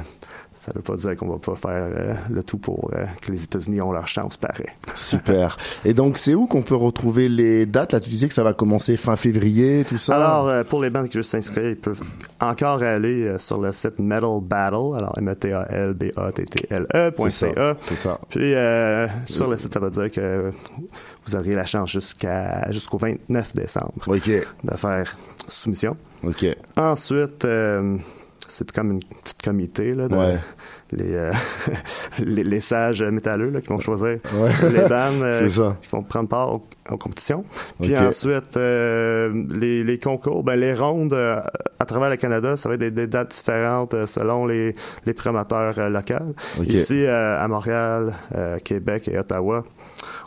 ça 0.60 0.74
veut 0.76 0.82
pas 0.82 0.98
dire 0.98 1.16
qu'on 1.16 1.30
va 1.30 1.38
pas 1.38 1.56
faire 1.56 1.72
euh, 1.72 2.14
le 2.30 2.44
tout 2.44 2.58
pour 2.58 2.92
euh, 2.94 3.06
que 3.22 3.32
les 3.32 3.46
États-Unis 3.46 3.80
ont 3.80 3.94
leur 3.94 4.10
chance 4.10 4.36
pareil. 4.36 4.68
Super. 4.96 5.58
Et 5.86 5.94
donc 5.94 6.18
c'est 6.18 6.36
où 6.36 6.48
qu'on 6.48 6.64
peut 6.64 6.76
retrouver 6.76 7.30
les 7.30 7.66
dates? 7.66 7.94
Là 7.94 8.02
tu 8.02 8.10
disais 8.10 8.28
que 8.28 8.34
ça 8.34 8.44
va 8.44 8.52
commencer 8.52 8.98
fin 8.98 9.16
février, 9.16 9.86
tout 9.88 9.98
ça. 9.98 10.18
Alors 10.18 10.50
euh, 10.50 10.66
pour 10.66 10.82
les 10.82 10.90
bandes 10.90 11.08
qui 11.08 11.16
veulent 11.16 11.24
s'inscrire, 11.24 11.70
ils 11.70 11.78
peuvent 11.78 12.02
encore 12.42 12.84
aller 12.84 13.38
sur 13.40 13.62
le 13.62 13.72
site 13.72 14.00
Metal 14.00 14.42
Battle. 14.42 14.98
Alors 14.98 15.18
M 15.18 15.30
E 15.30 15.96
E.ca. 16.94 17.78
C'est 17.82 17.96
ça. 17.96 18.20
Puis 18.30 18.54
sur 19.34 19.48
le 19.48 19.56
site 19.56 19.74
ça 19.74 19.80
veut 19.80 19.92
dire 19.92 20.12
que 20.12 20.52
vous 21.26 21.36
aurez 21.36 21.56
la 21.56 21.66
chance 21.66 21.90
jusqu'à 21.90 22.70
jusqu'au 22.72 22.98
29 22.98 23.54
décembre 23.54 23.94
de 24.06 24.78
faire 24.78 25.18
soumission. 25.48 25.96
OK. 26.26 26.46
Ensuite 26.76 27.46
c'est 28.50 28.72
comme 28.72 28.92
une 28.92 29.00
petite 29.00 29.42
comité 29.42 29.94
là, 29.94 30.08
euh, 30.12 30.38
les, 32.20 32.44
les, 32.44 32.60
sages 32.60 33.04
métalleux 33.04 33.50
là, 33.52 33.62
qui 33.62 33.68
vont 33.68 33.80
choisir 33.80 34.20
les 34.64 34.90
bandes 34.90 35.22
euh, 35.22 35.76
qui 35.82 35.90
vont 35.90 36.04
prendre 36.04 36.28
part 36.28 36.56
aux, 36.56 36.98
compétitions. 36.98 37.44
Puis 37.80 37.96
ensuite, 37.96 38.58
euh, 38.58 39.32
les, 39.50 39.84
les, 39.84 40.00
concours, 40.00 40.44
ben, 40.44 40.56
les 40.56 40.74
rondes 40.74 41.14
à 41.14 41.86
travers 41.86 42.10
le 42.10 42.16
Canada, 42.16 42.58
ça 42.58 42.68
va 42.68 42.76
être 42.76 42.94
des, 42.94 43.06
dates 43.06 43.32
différentes 43.32 44.08
selon 44.08 44.48
les, 44.48 44.76
les 45.06 45.14
promoteurs 45.14 45.90
locaux. 45.90 46.34
Ici, 46.66 47.06
à 47.06 47.48
Montréal, 47.48 48.14
Québec 48.64 49.08
et 49.08 49.20
Ottawa, 49.20 49.64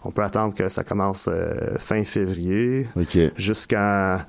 on 0.05 0.12
peut 0.12 0.23
attendre 0.23 0.55
que 0.55 0.69
ça 0.69 0.85
commence 0.85 1.29
fin 1.81 2.05
février 2.05 2.87
jusqu'à 3.37 4.26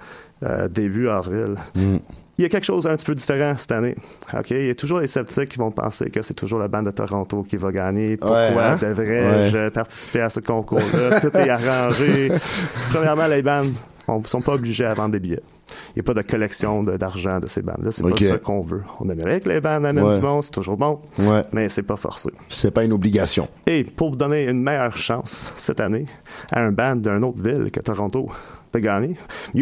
début 0.72 1.10
avril. 1.10 1.56
Mm 1.76 1.98
il 2.38 2.42
y 2.42 2.46
a 2.46 2.50
quelque 2.50 2.66
chose 2.66 2.84
d'un 2.84 2.96
petit 2.96 3.06
peu 3.06 3.16
différent 3.16 3.54
cette 3.58 3.72
année. 3.72 3.96
OK? 4.34 4.52
Il 4.52 4.66
y 4.68 4.70
a 4.70 4.76
toujours 4.76 5.00
les 5.00 5.08
sceptiques 5.08 5.50
qui 5.50 5.60
vont 5.60 5.72
penser 5.72 6.10
que 6.10 6.22
c'est 6.22 6.34
toujours 6.34 6.60
la 6.60 6.68
bande 6.68 6.86
de 6.86 6.92
Toronto 6.92 7.44
qui 7.44 7.58
va 7.58 7.72
gagner. 7.72 8.18
Pourquoi 8.18 8.64
hein? 8.64 8.78
devrais-je 8.82 9.70
participer 9.70 10.22
à 10.22 10.30
ce 10.30 10.40
concours-là? 10.40 11.20
Tout 11.20 11.36
est 11.38 11.50
arrangé. 11.50 12.32
Premièrement, 12.92 13.28
les 13.28 13.44
bandes 13.44 13.74
ne 14.08 14.24
sont 14.26 14.42
pas 14.42 14.54
obligés 14.54 14.86
à 14.86 14.94
vendre 14.94 15.12
des 15.12 15.20
billets. 15.20 15.44
Il 15.90 16.00
n'y 16.00 16.00
a 16.02 16.04
pas 16.04 16.14
de 16.14 16.22
collection 16.22 16.84
d'argent 16.84 17.40
de, 17.40 17.48
ces 17.48 17.62
bandes-là. 17.62 17.92
C'est 17.92 18.04
pas 18.04 18.16
ça 18.18 18.38
qu'on 18.40 18.62
veut. 18.62 18.84
On 19.00 19.10
aimerait 19.10 19.40
que 19.40 19.50
les 19.50 19.62
bandes 19.62 19.86
amènent 19.86 20.12
du 20.12 20.20
bon, 20.20 20.42
c'est 20.42 20.52
toujours 20.52 20.78
bon. 20.78 21.00
Ouais. 21.20 21.44
Mais 21.52 21.70
c'est 21.70 21.84
pas 21.84 21.98
forcé. 21.98 22.30
C'est 22.50 22.72
pas 22.72 22.84
une 22.84 22.94
obligation. 22.94 23.48
Et 23.68 23.84
pour 23.84 24.12
vous 24.12 24.16
donner 24.16 24.44
une 24.44 24.62
meilleure 24.62 24.98
chance 24.98 25.54
cette 25.56 25.80
année 25.80 26.06
à 26.52 26.62
un 26.62 26.72
band 26.72 26.96
d'une 26.96 27.24
autre 27.24 27.42
ville 27.42 27.70
que 27.72 27.80
Toronto, 27.80 28.30
de 28.74 28.80
gagner. 28.80 29.16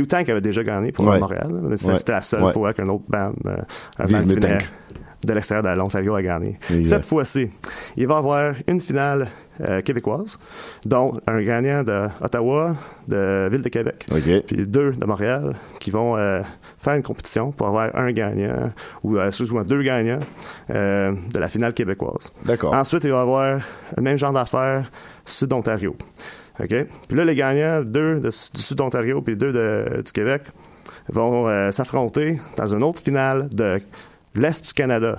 Tank 0.08 0.30
avait 0.30 0.42
déjà 0.42 0.64
gagné 0.64 0.92
pour 0.92 1.06
Montréal. 1.06 1.52
C'était 1.76 2.14
la 2.14 2.22
seule 2.22 2.52
fois 2.54 2.74
qu'un 2.74 2.88
autre 2.88 3.06
band, 3.08 3.34
euh, 3.46 3.58
un 4.00 4.06
band 4.06 4.24
de 5.24 5.34
l'extérieur 5.34 5.64
de 5.64 5.78
l'Ontario 5.78 6.16
a 6.16 6.24
gagné. 6.24 6.58
Cette 6.84 7.06
fois-ci, 7.06 7.50
il 7.96 8.08
va 8.08 8.16
y 8.16 8.18
avoir 8.18 8.54
une 8.68 8.82
finale 8.82 9.28
euh, 9.62 9.82
québécoise, 9.82 10.40
dont 10.86 11.20
un 11.28 11.44
gagnant 11.44 11.84
de 11.84 12.08
Ottawa, 12.22 12.76
de 13.08 13.48
Ville 13.52 13.62
de 13.62 13.70
Québec, 13.70 14.08
puis 14.48 14.68
deux 14.68 14.94
de 14.94 15.06
Montréal, 15.06 15.56
qui 15.80 15.92
vont 15.92 16.18
euh, 16.18 16.42
faire 16.80 16.96
une 16.96 17.04
compétition 17.04 17.52
pour 17.52 17.68
avoir 17.68 17.96
un 17.96 18.12
gagnant, 18.12 18.72
ou 19.04 19.20
excuse-moi, 19.20 19.64
deux 19.64 19.84
gagnants 19.84 20.22
de 20.70 21.40
la 21.40 21.48
finale 21.48 21.74
québécoise. 21.74 22.32
D'accord. 22.46 22.74
Ensuite, 22.74 23.04
il 23.04 23.12
va 23.12 23.18
y 23.18 23.22
avoir 23.22 23.60
le 23.96 24.02
même 24.02 24.18
genre 24.18 24.34
d'affaires 24.34 24.90
Sud-Ontario. 25.24 25.96
OK? 26.62 26.74
Puis 27.08 27.18
là, 27.18 27.26
les 27.26 27.36
gagnants, 27.36 27.82
deux 27.82 28.20
du 28.20 28.32
Sud 28.32 28.78
d'Ontario 28.78 29.22
puis 29.22 29.36
deux 29.36 29.52
du 30.04 30.12
Québec, 30.12 30.44
vont 31.10 31.48
euh, 31.48 31.72
s'affronter 31.72 32.40
dans 32.56 32.68
une 32.68 32.84
autre 32.84 33.00
finale 33.00 33.50
de 33.50 33.80
l'Est 34.36 34.66
du 34.66 34.74
Canada, 34.74 35.18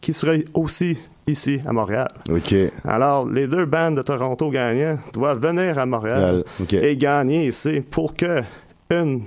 qui 0.00 0.12
sera 0.12 0.32
aussi 0.54 0.98
ici 1.26 1.60
à 1.66 1.72
Montréal. 1.72 2.08
OK. 2.30 2.54
Alors, 2.84 3.28
les 3.28 3.48
deux 3.48 3.64
bandes 3.64 3.96
de 3.96 4.02
Toronto 4.02 4.50
gagnants 4.50 4.98
doivent 5.12 5.40
venir 5.40 5.78
à 5.78 5.86
Montréal 5.86 6.44
et 6.70 6.96
gagner 6.96 7.48
ici 7.48 7.80
pour 7.80 8.14
que 8.14 8.42
une 8.90 9.22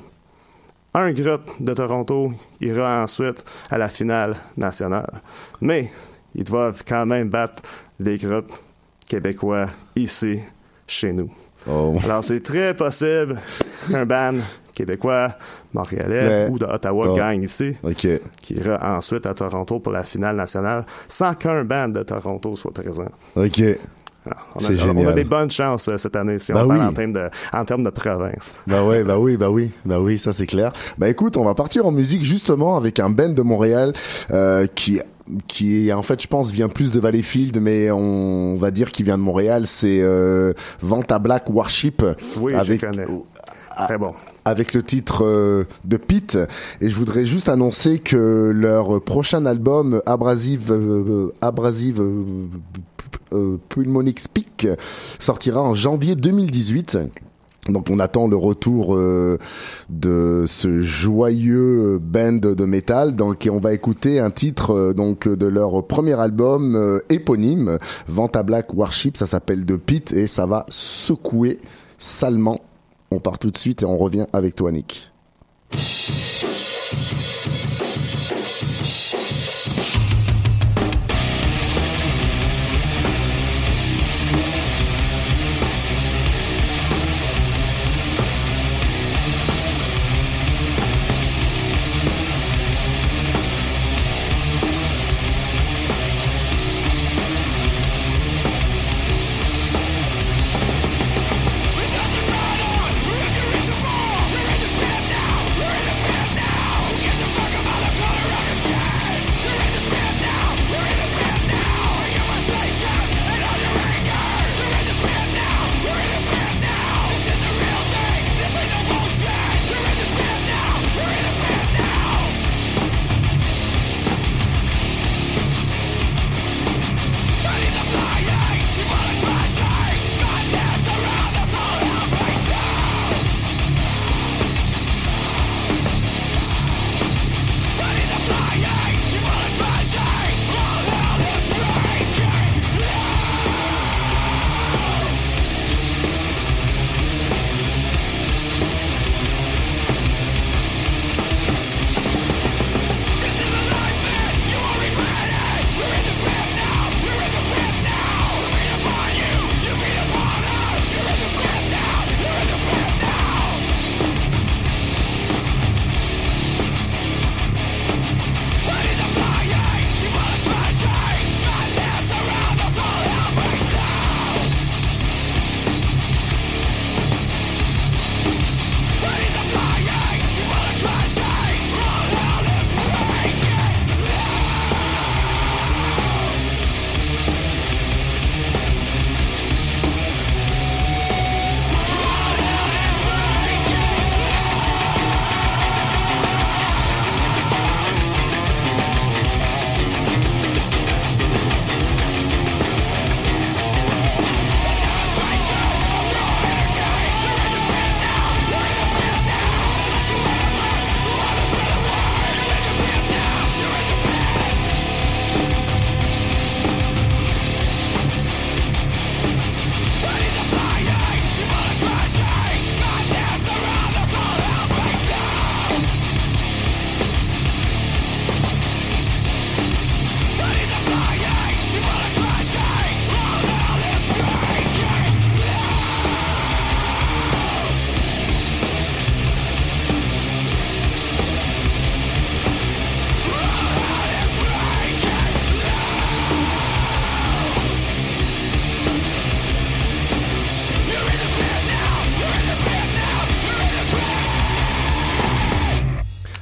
un 0.94 1.12
groupe 1.12 1.52
de 1.60 1.74
Toronto 1.74 2.34
ira 2.62 3.04
ensuite 3.04 3.46
à 3.70 3.78
la 3.78 3.88
finale 3.88 4.36
nationale. 4.58 5.22
Mais 5.62 5.92
ils 6.34 6.44
doivent 6.44 6.84
quand 6.88 7.06
même 7.06 7.30
battre 7.30 7.62
les 8.00 8.18
groupes 8.18 8.52
québécois 9.08 9.68
ici, 9.96 10.40
chez 10.90 11.14
nous. 11.14 11.30
Oh. 11.70 11.96
Alors, 12.04 12.24
c'est 12.24 12.42
très 12.42 12.74
possible 12.74 13.40
qu'un 13.90 14.06
band 14.06 14.36
québécois, 14.74 15.36
montréalais 15.74 16.48
ou 16.50 16.58
d'Ottawa 16.58 17.08
oh. 17.10 17.16
gagne 17.16 17.44
ici, 17.44 17.76
qui 17.96 18.54
ira 18.54 18.98
ensuite 18.98 19.26
à 19.26 19.34
Toronto 19.34 19.80
pour 19.80 19.92
la 19.92 20.04
finale 20.04 20.36
nationale, 20.36 20.86
sans 21.08 21.34
qu'un 21.34 21.64
band 21.64 21.90
de 21.90 22.04
Toronto 22.04 22.56
soit 22.56 22.74
présent. 22.74 23.10
OK. 23.36 23.62
on, 24.56 24.66
a, 24.66 24.94
on, 24.94 25.08
a, 25.08 25.12
des 25.12 25.24
bonnes 25.24 25.52
chances 25.52 25.88
euh, 25.90 25.98
cette 25.98 26.16
année 26.16 26.40
si 26.40 26.52
on 26.52 26.56
ben 26.56 26.68
parle 26.68 26.82
en 26.82 26.94
termes 26.94 27.14
de 27.14 27.30
en 27.52 27.66
termes 27.66 27.84
de 27.84 27.90
province. 27.90 28.54
Bah 28.68 28.84
ouais, 28.84 29.04
bah 29.04 29.18
oui, 29.18 29.38
bah 29.38 29.50
oui, 29.50 29.72
bah 29.86 30.00
oui, 30.00 30.18
ça 30.18 30.34
c'est 30.34 30.48
clair. 30.48 30.72
Bah 30.98 31.10
écoute, 31.10 31.36
on 31.36 31.44
va 31.44 31.56
partir 31.56 31.86
en 31.86 31.92
musique 31.92 32.24
justement 32.24 32.78
avec 32.78 33.00
un 33.00 33.10
band 33.10 33.30
de 33.30 33.42
Montréal 33.42 33.94
euh, 34.32 34.66
qui 34.76 35.02
qui 35.48 35.92
en 35.94 36.04
fait 36.04 36.22
je 36.22 36.28
pense 36.28 36.52
vient 36.52 36.70
plus 36.70 36.92
de 36.92 37.00
Valleyfield 37.00 37.60
mais 37.62 37.92
on 37.92 38.56
va 38.56 38.72
dire 38.72 38.92
qu'il 38.92 39.06
vient 39.06 39.18
de 39.18 39.24
Montréal 39.24 39.66
c'est 39.66 40.02
euh, 40.02 40.54
Vanta 40.82 41.20
Black 41.20 41.50
Warship 41.50 42.04
oui 42.38 42.54
avec 42.56 42.84
Très 43.86 43.98
bon. 43.98 44.14
avec 44.46 44.74
le 44.74 44.84
titre 44.84 45.24
euh, 45.24 45.66
de 45.86 45.98
Pete. 45.98 46.38
Et 46.82 46.90
je 46.90 46.96
voudrais 46.96 47.26
juste 47.26 47.50
annoncer 47.50 48.00
que 48.00 48.52
leur 48.54 49.02
prochain 49.02 49.46
album 49.46 50.02
Abrasive 50.06 50.72
euh, 50.72 51.34
Abrasive 51.42 52.02
euh, 53.32 53.58
Pulmonix 53.70 54.28
Peak 54.28 54.68
sortira 55.20 55.62
en 55.62 55.74
janvier 55.74 56.16
2018 56.16 56.98
donc 57.72 57.90
on 57.90 58.00
attend 58.00 58.28
le 58.28 58.36
retour 58.36 58.98
de 58.98 60.44
ce 60.48 60.82
joyeux 60.82 62.00
band 62.02 62.34
de 62.34 62.66
métal. 62.66 63.16
Donc 63.16 63.48
on 63.52 63.60
va 63.60 63.74
écouter 63.74 64.20
un 64.20 64.32
titre 64.32 64.94
donc 64.94 65.28
de 65.28 65.48
leur 65.48 65.86
premier 65.86 66.20
album 66.20 67.02
éponyme, 67.10 67.78
Vanta 68.08 68.44
Black 68.44 68.74
Warship. 68.74 69.18
Ça 69.18 69.28
s'appelle 69.28 69.66
The 69.66 69.78
Pit 69.78 70.12
et 70.14 70.28
ça 70.28 70.46
va 70.46 70.66
secouer 70.70 71.60
salement 71.98 72.60
on 73.12 73.20
part 73.20 73.40
tout 73.40 73.52
de 73.52 73.58
suite 73.58 73.82
et 73.82 73.86
on 73.86 73.98
revient 73.98 74.26
avec 74.34 74.56
toi, 74.56 74.72
Nick. 74.72 75.12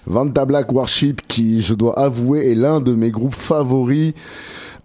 Vanta 0.09 0.45
Black 0.45 0.71
Warship 0.71 1.21
qui, 1.27 1.61
je 1.61 1.73
dois 1.73 1.99
avouer, 1.99 2.51
est 2.51 2.55
l'un 2.55 2.79
de 2.79 2.95
mes 2.95 3.11
groupes 3.11 3.35
favoris 3.35 4.13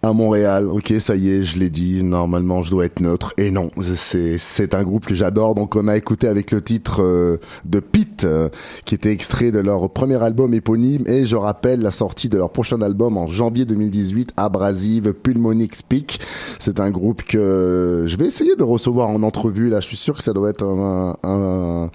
à 0.03 0.11
Montréal. 0.11 0.67
Ok, 0.67 0.93
ça 0.99 1.15
y 1.15 1.29
est, 1.29 1.43
je 1.43 1.57
l'ai 1.57 1.69
dit. 1.69 2.03
Normalement, 2.03 2.61
je 2.61 2.69
dois 2.69 2.85
être 2.85 2.99
neutre. 2.99 3.33
Et 3.37 3.51
non, 3.51 3.71
c'est 3.79 4.73
un 4.73 4.83
groupe 4.83 5.05
que 5.05 5.15
j'adore. 5.15 5.55
Donc, 5.55 5.77
on 5.77 5.87
a 5.87 5.95
écouté 5.95 6.27
avec 6.27 6.51
le 6.51 6.61
titre 6.61 7.01
euh, 7.01 7.37
de 7.63 7.79
Pete, 7.79 8.25
euh, 8.25 8.49
qui 8.83 8.95
était 8.95 9.11
extrait 9.11 9.51
de 9.51 9.59
leur 9.59 9.89
premier 9.89 10.21
album 10.21 10.53
éponyme. 10.53 11.07
Et 11.07 11.25
je 11.25 11.37
rappelle 11.37 11.81
la 11.81 11.91
sortie 11.91 12.27
de 12.27 12.37
leur 12.37 12.51
prochain 12.51 12.81
album 12.81 13.17
en 13.17 13.27
janvier 13.27 13.63
2018, 13.63 14.33
Abrasive 14.35 15.13
Pulmonic 15.13 15.73
Speak. 15.73 16.19
C'est 16.59 16.81
un 16.81 16.91
groupe 16.91 17.23
que 17.23 18.03
je 18.05 18.17
vais 18.17 18.25
essayer 18.25 18.57
de 18.57 18.63
recevoir 18.63 19.09
en 19.09 19.23
entrevue. 19.23 19.69
Là, 19.69 19.79
je 19.79 19.87
suis 19.87 19.97
sûr 19.97 20.17
que 20.17 20.23
ça 20.23 20.33
doit 20.33 20.49
être 20.49 20.65
un, 20.65 21.15
un, 21.23 21.89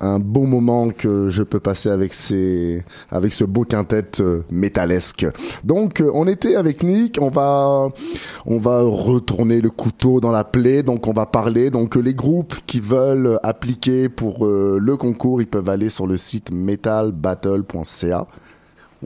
un 0.00 0.18
beau 0.18 0.44
moment 0.44 0.90
que 0.90 1.30
je 1.30 1.42
peux 1.42 1.60
passer 1.60 1.88
avec 1.88 2.12
ces 2.12 2.84
avec 3.10 3.32
ce 3.32 3.44
beau 3.44 3.64
quintet 3.64 4.20
euh, 4.20 4.42
métallesque. 4.50 5.26
Donc, 5.64 6.02
on 6.12 6.26
était 6.26 6.56
avec 6.56 6.82
Nick. 6.82 7.18
On 7.22 7.30
va 7.30 7.53
on 8.46 8.58
va 8.58 8.80
retourner 8.82 9.60
le 9.60 9.70
couteau 9.70 10.20
dans 10.20 10.32
la 10.32 10.44
plaie. 10.44 10.82
Donc 10.82 11.06
on 11.06 11.12
va 11.12 11.26
parler. 11.26 11.70
Donc 11.70 11.96
les 11.96 12.14
groupes 12.14 12.54
qui 12.66 12.80
veulent 12.80 13.38
appliquer 13.42 14.08
pour 14.08 14.46
euh, 14.46 14.78
le 14.80 14.96
concours, 14.96 15.40
ils 15.40 15.46
peuvent 15.46 15.68
aller 15.68 15.88
sur 15.88 16.06
le 16.06 16.16
site 16.16 16.50
metalbattle.ca. 16.50 18.26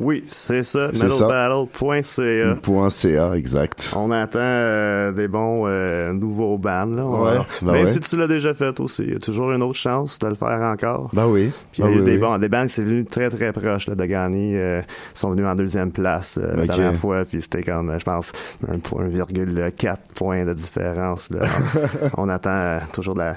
Oui, 0.00 0.22
c'est 0.26 0.62
ça, 0.62 0.90
metalbattle.ca. 0.92 3.34
exact. 3.34 3.92
On 3.96 4.11
attend 4.12 4.38
euh, 4.40 5.12
des 5.12 5.26
bons 5.28 5.64
euh, 5.66 6.12
nouveaux 6.12 6.56
bands. 6.56 6.87
Là. 6.87 7.04
Ouais, 7.04 7.38
bah 7.62 7.72
Même 7.72 7.87
si 7.88 7.98
tu 8.00 8.16
l'as 8.16 8.28
déjà 8.28 8.54
fait 8.54 8.78
aussi, 8.80 9.02
il 9.02 9.12
y 9.12 9.16
a 9.16 9.18
toujours 9.18 9.50
une 9.52 9.62
autre 9.62 9.78
chance 9.78 10.18
de 10.20 10.28
le 10.28 10.34
faire 10.34 10.61
encore. 10.62 11.11
Bah 11.12 11.26
oui. 11.26 11.50
Puis 11.72 11.82
il 11.82 11.84
y 11.84 11.88
a 11.88 11.90
eu 11.90 11.98
oui, 11.98 12.04
des, 12.04 12.12
oui. 12.12 12.18
bons, 12.18 12.38
des 12.38 12.48
bands 12.48 12.62
qui 12.66 12.74
sont 12.74 12.84
venus 12.84 13.06
très 13.11 13.28
très 13.28 13.52
proches 13.52 13.88
là, 13.88 13.94
de 13.96 14.04
gagner. 14.04 14.56
euh, 14.58 14.80
ils 15.14 15.18
sont 15.18 15.30
venus 15.30 15.46
en 15.46 15.54
deuxième 15.54 15.90
place 15.90 16.38
euh, 16.40 16.56
la 16.56 16.62
Ok. 16.62 16.68
dernière 16.68 16.94
fois, 16.94 17.24
puis 17.24 17.42
c'était 17.42 17.62
comme, 17.62 17.92
je 17.98 18.04
pense, 18.04 18.32
1,4 18.66 19.96
points 20.14 20.44
de 20.44 20.54
différence. 20.54 21.30
Là. 21.30 21.40
On 22.16 22.28
attend 22.28 22.50
euh, 22.50 22.78
toujours 22.92 23.14
de 23.14 23.20
la 23.20 23.37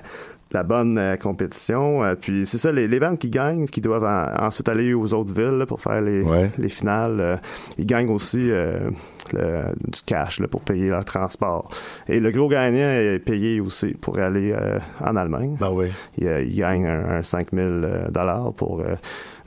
la 0.54 0.64
bonne 0.64 0.98
euh, 0.98 1.16
compétition. 1.16 2.04
Euh, 2.04 2.16
puis 2.20 2.46
c'est 2.46 2.58
ça, 2.58 2.72
les, 2.72 2.88
les 2.88 3.00
bandes 3.00 3.18
qui 3.18 3.30
gagnent, 3.30 3.66
qui 3.68 3.82
doivent 3.82 4.04
en- 4.04 4.46
ensuite 4.48 4.68
aller 4.70 4.94
aux 4.94 5.14
autres 5.14 5.34
villes 5.34 5.58
là, 5.58 5.66
pour 5.66 5.80
faire 5.82 6.02
les, 6.02 6.22
Ouais. 6.24 6.50
les 6.58 6.70
finales, 6.70 7.20
euh, 7.20 7.38
ils 7.78 7.86
gagnent 7.86 8.10
aussi 8.10 8.48
le- 8.48 8.90
du 9.34 10.02
cash 10.06 10.40
là, 10.40 10.48
pour 10.48 10.62
payer 10.62 10.90
leur 10.90 11.06
transport. 11.06 11.70
Et 12.08 12.20
le 12.20 12.32
gros 12.32 12.50
gagnant 12.50 12.78
est 12.90 13.20
payé 13.20 13.60
aussi 13.62 13.90
pour 13.94 14.18
aller 14.20 14.54
en 15.00 15.16
Allemagne. 15.16 15.56
Bah 15.60 15.70
oui. 15.72 15.88
Il, 16.18 16.28
il 16.48 16.56
gagne 16.56 16.86
un, 16.86 17.18
un 17.20 17.24
5000 17.24 17.62
euh, 17.64 18.08
dollars 18.10 18.54
pour 18.54 18.84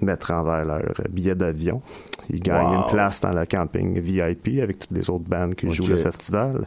mettre 0.01 0.33
envers 0.33 0.65
leur 0.65 0.81
billet 1.11 1.35
d'avion. 1.35 1.83
Il 2.31 2.41
gagne 2.41 2.67
Wow. 2.67 2.75
une 2.85 2.87
place 2.91 3.21
dans 3.21 3.33
le 3.33 3.45
camping 3.45 4.01
VIP 4.01 4.61
avec 4.63 4.79
toutes 4.79 4.97
les 4.97 5.11
autres 5.11 5.29
bandes 5.29 5.55
qui 5.55 5.71
jouent 5.71 5.87
le 5.87 5.97
festival. 5.99 6.67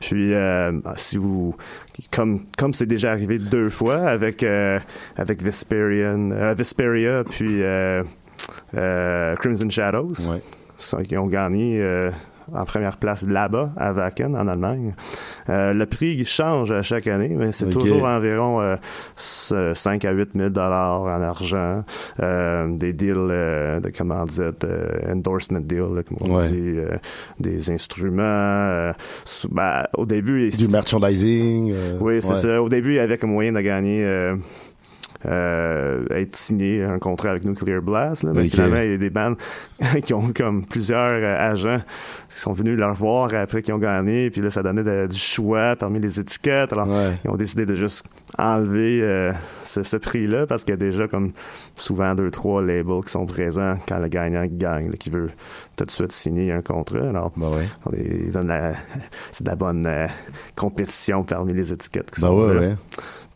Puis 0.00 0.32
euh, 0.34 0.72
si 0.96 1.18
vous 1.18 1.54
comme 2.10 2.46
comme 2.56 2.72
c'est 2.74 2.86
déjà 2.86 3.12
arrivé 3.12 3.38
deux 3.38 3.68
fois 3.68 3.98
avec 4.08 4.42
euh, 4.42 4.78
avec 5.16 5.42
Vesperian, 5.42 6.30
euh, 6.32 6.54
Vesperia 6.54 7.22
puis 7.24 7.60
Crimson 8.72 9.70
Shadows 9.70 10.14
Ouais. 10.28 11.02
qui 11.04 11.16
ont 11.18 11.26
gagné 11.26 11.80
en 12.52 12.64
première 12.64 12.96
place 12.96 13.24
là-bas 13.26 13.70
à 13.76 13.92
Wacken 13.92 14.36
en 14.36 14.48
Allemagne. 14.48 14.94
Euh, 15.48 15.72
le 15.72 15.86
prix 15.86 16.24
change 16.24 16.70
à 16.72 16.82
chaque 16.82 17.06
année, 17.06 17.28
mais 17.36 17.52
c'est 17.52 17.68
toujours 17.70 18.04
environ 18.04 18.60
euh, 18.60 18.76
s- 19.16 19.52
5 19.74 20.04
à 20.04 20.12
8 20.12 20.30
000 20.34 20.48
dollars 20.50 21.02
en 21.02 21.22
argent, 21.22 21.84
euh, 22.20 22.66
des 22.76 22.92
deals 22.92 23.16
euh, 23.18 23.80
de 23.80 23.90
commandite, 23.90 24.64
euh, 24.64 25.12
endorsement 25.12 25.60
deal, 25.60 25.86
là, 25.94 26.02
comme 26.02 26.18
on 26.28 26.36
Ouais. 26.36 26.48
dit, 26.48 26.76
des 27.38 27.70
instruments. 27.70 28.92
ben, 29.50 29.84
au 29.96 30.06
début, 30.06 30.48
Du 30.50 30.68
merchandising. 30.68 31.74
oui, 32.00 32.20
c'est 32.22 32.30
ouais. 32.30 32.34
ça. 32.36 32.62
Au 32.62 32.68
début, 32.68 32.90
il 32.92 32.96
y 32.96 33.00
avait 33.00 33.18
comme 33.18 33.30
moyen 33.32 33.52
de 33.52 33.60
gagner, 33.60 34.04
être 35.24 36.36
signé 36.36 36.82
un 36.84 36.98
contrat 36.98 37.30
avec 37.30 37.44
Nuclear 37.44 37.82
Blast. 37.82 38.22
Là, 38.22 38.32
mais 38.34 38.44
Ok. 38.44 38.50
finalement, 38.50 38.80
il 38.80 38.90
y 38.90 38.94
a 38.94 38.98
des 38.98 39.10
bandes 39.10 39.36
qui 40.02 40.14
ont 40.14 40.32
comme 40.34 40.64
plusieurs 40.66 41.12
euh, 41.12 41.36
agents 41.52 41.80
qui 42.32 42.40
sont 42.40 42.52
venus 42.52 42.78
leur 42.78 42.94
voir 42.94 43.34
après 43.34 43.60
qu'ils 43.62 43.74
ont 43.74 43.78
gagné. 43.78 44.30
Puis 44.30 44.40
là, 44.40 44.50
ça 44.50 44.62
donnait 44.62 44.82
de- 44.84 45.06
du 45.08 45.18
choix 45.18 45.76
parmi 45.76 46.00
les 46.00 46.18
étiquettes. 46.20 46.72
Alors, 46.72 46.88
Ouais. 46.88 47.18
ils 47.24 47.30
ont 47.30 47.36
décidé 47.36 47.66
de 47.66 47.74
juste 47.74 48.06
enlever 48.38 49.00
euh, 49.02 49.32
ce, 49.64 49.82
ce 49.82 49.96
prix-là 49.96 50.46
parce 50.46 50.62
qu'il 50.64 50.70
y 50.72 50.74
a 50.74 50.76
déjà 50.76 51.08
comme 51.08 51.32
souvent 51.74 52.14
deux, 52.14 52.30
trois 52.30 52.62
labels 52.62 53.02
qui 53.04 53.10
sont 53.10 53.26
présents 53.26 53.76
quand 53.88 53.98
le 53.98 54.08
gagnant 54.08 54.44
gagne, 54.46 54.90
là, 54.90 54.96
qui 54.96 55.10
veut 55.10 55.28
tout 55.76 55.84
de 55.84 55.90
suite 55.90 56.12
signer 56.12 56.52
un 56.52 56.62
contrat. 56.62 57.08
Alors, 57.08 57.32
ouais. 57.36 57.68
la- 58.44 58.72
c'est 59.32 59.44
de 59.44 59.50
la 59.50 59.56
bonne 59.56 59.84
euh, 59.86 60.06
compétition 60.56 61.24
parmi 61.24 61.52
les 61.52 61.72
étiquettes 61.72 62.10
qui 62.10 62.20
Bah 62.20 62.28
sont 62.28 62.38
ouais, 62.38 62.54
là. 62.68 62.76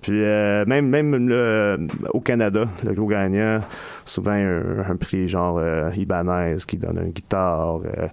Puis 0.04 0.22
euh, 0.22 0.64
même 0.66 0.86
même 0.88 1.28
le- 1.28 1.78
au 2.12 2.20
Canada, 2.20 2.68
le 2.84 2.92
gros 2.92 3.06
gagnant, 3.06 3.60
souvent 4.06 4.32
un, 4.32 4.80
un 4.88 4.96
prix 4.96 5.28
genre 5.28 5.58
euh, 5.58 5.90
Ibanez 5.96 6.56
qui 6.66 6.76
donne 6.76 6.98
une 7.04 7.12
guitare, 7.12 7.80
euh, 7.84 8.06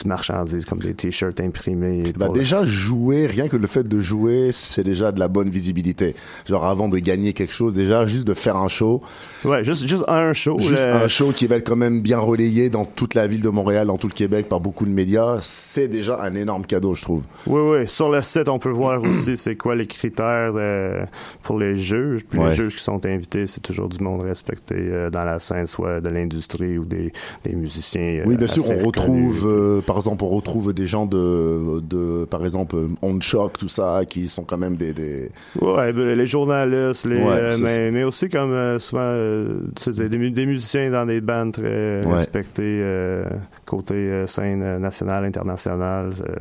du 0.00 0.08
marchandise 0.08 0.64
comme 0.66 0.78
des 0.80 0.94
t-shirts 0.94 1.40
imprimés. 1.40 2.12
Bah 2.16 2.28
déjà 2.32 2.64
jouer, 2.66 3.26
rien 3.26 3.48
que 3.48 3.56
le 3.56 3.66
fait 3.66 3.86
de 3.86 4.00
jouer, 4.00 4.50
c'est 4.52 4.84
déjà 4.84 5.12
de 5.12 5.20
la 5.20 5.28
bonne 5.28 5.48
visibilité. 5.50 6.14
Genre 6.48 6.64
avant 6.64 6.88
de 6.88 6.98
gagner 6.98 7.32
quelque 7.32 7.52
chose, 7.54 7.74
déjà 7.74 8.06
juste 8.06 8.26
de 8.26 8.34
faire 8.34 8.56
un 8.56 8.68
show, 8.68 9.02
Ouais, 9.44 9.64
juste 9.64 9.86
juste 9.86 10.04
un 10.08 10.32
show. 10.32 10.58
juste 10.58 10.70
le- 10.72 10.78
un 10.78 11.08
show 11.08 11.32
qui 11.32 11.46
va 11.46 11.56
être 11.56 11.66
quand 11.68 11.76
même 11.76 12.00
bien 12.02 12.18
relayé 12.18 12.70
dans 12.70 12.84
toute 12.84 13.14
la 13.14 13.26
ville 13.26 13.42
de 13.42 13.48
Montréal, 13.48 13.86
dans 13.86 13.96
tout 13.98 14.08
le 14.08 14.12
Québec 14.12 14.48
par 14.48 14.60
beaucoup 14.60 14.84
de 14.84 14.90
médias, 14.90 15.38
c'est 15.40 15.88
déjà 15.88 16.20
un 16.22 16.34
énorme 16.34 16.64
cadeau, 16.66 16.94
je 16.94 17.02
trouve. 17.02 17.22
Oui, 17.46 17.60
oui. 17.60 17.88
Sur 17.88 18.10
le 18.10 18.20
site, 18.22 18.48
on 18.48 18.58
peut 18.58 18.68
voir 18.70 19.02
aussi 19.02 19.36
c'est 19.36 19.56
quoi 19.56 19.74
les 19.74 19.86
critères 19.86 20.52
euh, 20.56 21.04
pour 21.42 21.58
les 21.58 21.76
juges. 21.76 22.24
Puis 22.28 22.38
Ouais. 22.38 22.50
les 22.50 22.54
juges 22.54 22.76
qui 22.76 22.82
sont 22.82 23.04
invités, 23.06 23.46
c'est 23.46 23.60
toujours 23.60 23.88
du 23.88 24.02
monde 24.02 24.22
respecté 24.22 24.74
euh, 24.76 25.10
dans 25.10 25.24
la 25.24 25.37
scène, 25.38 25.66
soit 25.66 26.00
de 26.00 26.08
l'industrie 26.10 26.78
ou 26.78 26.84
des, 26.84 27.12
des 27.44 27.54
musiciens. 27.54 28.00
euh, 28.00 28.22
Oui, 28.26 28.36
bien 28.36 28.46
sûr, 28.46 28.64
assez 28.64 28.74
on 28.74 28.84
retrouve, 28.86 29.46
euh, 29.46 29.80
par 29.80 29.96
exemple, 29.96 30.24
on 30.24 30.28
retrouve 30.28 30.72
des 30.72 30.86
gens 30.86 31.06
de, 31.06 31.80
de 31.80 32.24
par 32.24 32.44
exemple, 32.44 32.76
euh, 32.76 32.88
On 33.02 33.20
Shock, 33.20 33.58
tout 33.58 33.68
ça, 33.68 34.00
qui 34.08 34.28
sont 34.28 34.44
quand 34.44 34.58
même 34.58 34.76
des, 34.76 34.92
des... 34.92 35.30
Ouais, 35.60 35.92
ben, 35.92 36.16
les 36.16 36.26
journalistes, 36.26 37.06
les, 37.06 37.16
Ouais, 37.16 37.32
euh, 37.32 37.56
c'est 37.56 37.62
mais, 37.62 37.90
mais 37.90 38.04
aussi 38.04 38.28
comme 38.28 38.52
euh, 38.52 38.78
souvent 38.78 39.00
euh, 39.02 39.60
des, 39.86 40.08
des 40.30 40.46
musiciens 40.46 40.90
dans 40.90 41.06
des 41.06 41.20
bandes 41.20 41.52
très 41.52 42.04
Ouais. 42.04 42.14
respectés 42.14 42.80
euh, 42.82 43.24
côté 43.68 43.94
euh, 43.94 44.26
scène 44.26 44.62
euh, 44.62 44.78
nationale, 44.78 45.24
internationale. 45.24 46.12
euh, 46.28 46.34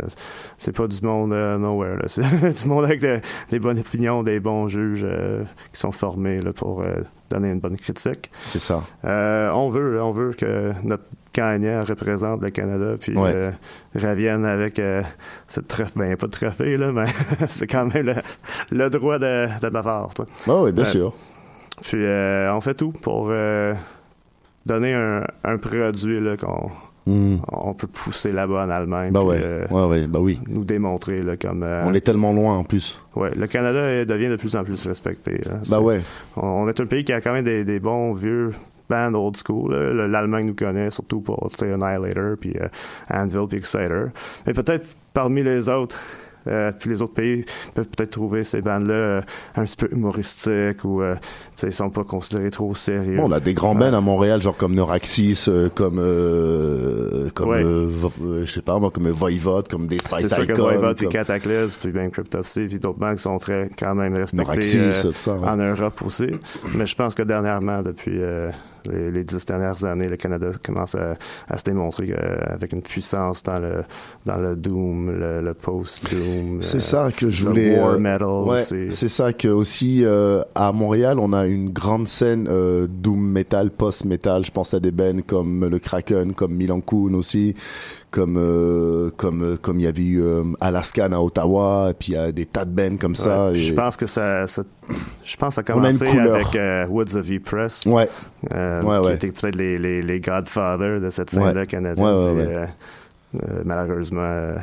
c'est 0.58 0.76
pas 0.76 0.88
du 0.88 1.00
monde 1.02 1.32
nowhere. 1.60 2.00
C'est 2.08 2.64
du 2.64 2.68
monde 2.70 2.86
avec 2.86 3.02
de- 3.02 3.20
des 3.52 3.60
bonnes 3.60 3.80
opinions, 3.80 4.24
des 4.24 4.40
bons 4.40 4.68
juges 4.68 5.06
qui 5.74 5.80
sont 5.80 5.92
formés 5.92 6.40
là, 6.40 6.54
pour 6.54 6.84
donner 7.30 7.50
une 7.52 7.60
bonne 7.60 7.78
critique. 7.78 8.32
C'est 8.44 8.60
ça. 8.60 8.82
On 9.04 9.70
veut, 9.70 10.02
on 10.02 10.12
veut 10.12 10.32
que 10.34 10.72
notre 10.84 11.04
gagnant 11.34 11.84
représente 11.84 12.42
le 12.42 12.50
Canada, 12.50 12.96
puis 13.00 13.16
Ouais. 13.16 13.32
euh, 13.36 13.52
revienne 13.96 14.46
avec 14.46 14.80
euh, 14.80 15.02
cette 15.48 15.68
trophée, 15.68 15.92
ben 15.96 16.16
pas 16.18 16.26
de 16.28 16.32
trophée 16.32 16.78
là, 16.78 16.92
mais 16.92 17.06
c'est 17.50 17.68
quand 17.68 17.94
même 17.94 18.06
le, 18.08 18.16
le 18.72 18.90
droit 18.90 19.20
de, 19.20 19.48
de 19.62 19.70
bavard. 19.70 20.10
Ah 20.48 20.62
oui, 20.64 20.72
bien 20.72 20.86
sûr. 20.86 21.14
Puis 21.82 22.04
on 22.04 22.62
fait 22.62 22.74
tout 22.74 22.92
pour 22.92 23.32
donner 24.66 24.94
un, 24.94 25.24
un 25.44 25.58
produit 25.58 26.20
qu'on 26.38 26.72
Hmm. 27.08 27.38
on 27.54 27.74
peut 27.74 27.88
pousser 27.88 28.34
là-bas 28.34 28.66
en 28.66 28.70
Allemagne, 28.70 29.12
Bah 29.14 29.22
puis, 29.22 29.30
ouais, 29.30 29.40
euh, 29.42 29.66
ouais, 29.72 29.86
ouais, 29.86 30.08
bah 30.08 30.20
oui. 30.20 30.42
nous 30.48 30.66
démontrer 30.66 31.22
là, 31.22 31.38
comme 31.38 31.64
euh, 31.64 31.86
On 31.88 31.94
est 31.94 32.02
tellement 32.02 32.34
loin 32.34 32.58
en 32.58 32.64
plus. 32.66 33.00
ouais, 33.16 33.32
le 33.34 33.48
Canada 33.48 33.80
euh, 33.80 34.04
devient 34.06 34.28
de 34.28 34.36
plus 34.36 34.56
en 34.58 34.64
plus 34.66 34.86
respecté. 34.86 35.38
là. 35.46 35.54
Bah 35.54 35.62
C'est- 35.64 35.76
ouais. 35.78 36.02
on, 36.36 36.68
est 36.68 36.80
un 36.82 36.86
pays 36.86 37.06
qui 37.06 37.14
a 37.14 37.22
quand 37.22 37.32
même 37.32 37.46
des, 37.46 37.64
des 37.64 37.80
bons 37.80 38.12
vieux 38.14 38.52
bands 38.90 39.14
old 39.14 39.38
school. 39.38 39.74
L'Allemagne 39.74 40.48
nous 40.48 40.54
connaît 40.56 40.90
surtout 40.92 41.22
pour 41.22 41.50
Annihilator, 41.62 42.36
puis 42.40 42.54
euh, 42.60 42.68
Anvil, 43.10 43.48
puis 43.48 43.58
Exciter. 43.58 44.08
Mais 44.46 44.54
peut-être 44.54 44.90
parmi 45.14 45.44
les 45.44 45.70
autres, 45.70 45.98
euh, 46.48 46.72
puis 46.78 46.90
les 46.90 47.02
autres 47.02 47.14
pays 47.14 47.46
peuvent 47.74 47.88
peut-être 47.88 48.12
trouver 48.12 48.44
ces 48.44 48.62
bandes-là 48.62 48.94
euh, 48.94 49.22
un 49.56 49.64
petit 49.64 49.76
peu 49.78 49.88
humoristiques 49.92 50.84
ou 50.84 51.02
euh, 51.02 51.16
ils 51.64 51.74
sont 51.74 51.90
pas 51.90 52.04
considérés 52.04 52.50
trop 52.50 52.74
sérieux. 52.76 53.18
Bon, 53.18 53.28
on 53.30 53.32
a 53.32 53.40
des 53.40 53.54
grands 53.54 53.76
bands 53.76 53.94
à 53.94 54.02
Montréal, 54.02 54.42
genre 54.42 54.56
comme 54.58 54.74
Neuraxis, 54.76 55.46
euh, 55.48 55.70
comme 55.74 56.00
euh, 56.00 57.30
comme 57.34 57.50
Ouais. 57.50 57.64
euh, 57.64 57.90
euh, 58.24 58.46
je 58.46 58.52
sais 58.52 58.62
pas 58.62 58.78
moi, 58.80 58.92
comme 58.92 59.08
Voivode, 59.10 59.68
comme 59.68 59.88
des 59.88 60.00
Spice 60.00 60.28
c'est 60.28 60.34
sûr 60.34 60.48
que 60.48 60.54
Icon, 60.54 60.64
Voivode, 60.64 60.98
puis 60.98 61.06
comme 61.06 61.14
Cataclysm, 61.14 61.80
puis 61.82 61.92
ben 61.92 62.10
Cryptopsy, 62.12 62.66
puis 62.68 62.80
d'autres 62.80 63.00
bandes 63.00 63.16
qui 63.16 63.22
sont 63.24 63.38
très 63.38 63.70
quand 63.78 63.96
même 63.96 64.16
euh, 64.16 64.26
tout 64.26 65.12
ça. 65.14 65.34
ouais. 65.36 65.48
en 65.50 65.58
Europe 65.58 66.02
aussi. 66.06 66.28
Mais 66.76 66.86
je 66.86 66.96
pense 66.96 67.16
que 67.16 67.24
dernièrement, 67.24 67.82
depuis 67.82 68.22
euh, 68.22 68.50
les, 68.92 69.12
les 69.12 69.24
dix 69.24 69.46
dernières 69.46 69.84
années, 69.86 70.08
le 70.08 70.18
Canada 70.18 70.48
commence 70.66 70.96
à, 70.96 71.16
à 71.48 71.58
se 71.58 71.64
démontrer 71.64 72.12
euh, 72.12 72.38
avec 72.48 72.74
une 72.74 72.82
puissance 72.82 73.44
dans 73.44 73.60
le 73.60 73.84
dans 74.26 74.38
le 74.38 74.56
doom, 74.56 75.12
le, 75.12 75.42
le 75.42 75.54
post-doom. 75.54 76.62
C'est 76.62 76.78
euh, 76.78 76.80
ça 76.80 77.10
que 77.16 77.30
je 77.30 77.44
le 77.46 77.50
voulais. 77.50 77.80
war 77.80 77.90
euh, 77.92 78.00
metal 78.00 78.28
ouais, 78.28 78.64
c'est 78.92 79.10
ça 79.10 79.34
que 79.34 79.48
aussi 79.48 80.04
euh, 80.04 80.42
à 80.56 80.72
Montréal, 80.72 81.20
on 81.20 81.34
a 81.34 81.46
une 81.46 81.70
grande 81.70 82.08
scène 82.08 82.48
euh, 82.50 82.88
doom 82.90 83.20
metal, 83.32 83.72
post 83.72 84.06
metal. 84.06 84.46
Je 84.46 84.52
pense 84.52 84.74
à 84.74 84.80
des 84.80 84.92
bands 84.92 85.22
comme 85.26 85.66
le 85.68 85.80
Kraken, 85.80 86.34
comme 86.34 86.54
Milan 86.56 86.82
Kun 86.82 87.14
aussi, 87.14 87.56
comme 88.12 88.38
euh, 88.38 89.10
comme 89.18 89.44
euh, 89.44 89.58
comme 89.58 89.80
il 89.80 89.84
y 89.84 89.88
avait 89.88 90.02
eu 90.02 90.22
euh, 90.22 90.44
Alaskan 90.62 91.12
à 91.12 91.20
Ottawa 91.20 91.90
et 91.92 91.94
puis 91.94 92.14
il 92.14 92.16
y 92.16 92.18
a 92.18 92.32
des 92.32 92.46
tas 92.46 92.64
de 92.64 92.72
bands 92.72 92.98
comme 92.98 93.16
ça 93.16 93.52
je 93.54 93.74
pense 93.74 93.98
que 93.98 94.08
ça, 94.08 94.46
je 94.46 95.38
pense 95.38 95.56
ça 95.56 95.62
a 95.62 95.64
commencé 95.64 96.08
avec 96.08 96.90
Woods 96.90 97.16
of 97.16 97.28
Press 97.44 97.86
ouais 97.86 98.10
qui 98.50 99.12
étaient 99.12 99.32
peut-être 99.32 99.56
les, 99.56 99.78
les, 99.78 100.02
les 100.02 100.20
Godfathers 100.20 101.02
de 101.02 101.10
cette 101.10 101.30
scène 101.30 101.54
là 101.54 101.66
canadienne 101.66 102.70
malheureusement 103.66 104.54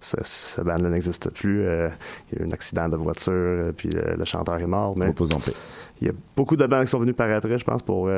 ce, 0.00 0.62
band-là 0.62 0.88
n'existe 0.88 1.28
plus. 1.30 1.60
il 1.60 1.64
y 1.64 1.68
a 1.68 2.42
eu 2.42 2.48
un 2.48 2.52
accident 2.52 2.88
de 2.88 2.96
voiture, 2.96 3.70
puis 3.76 3.90
le, 3.90 4.24
chanteur 4.24 4.58
est 4.58 4.66
mort. 4.66 4.96
Mais 4.96 5.12
il 6.00 6.06
y 6.06 6.10
a 6.10 6.14
beaucoup 6.34 6.56
de 6.56 6.66
bands 6.66 6.80
qui 6.80 6.86
sont 6.86 6.98
venus 6.98 7.14
par 7.14 7.30
après, 7.30 7.58
je 7.58 7.64
pense, 7.64 7.82
pour 7.82 8.10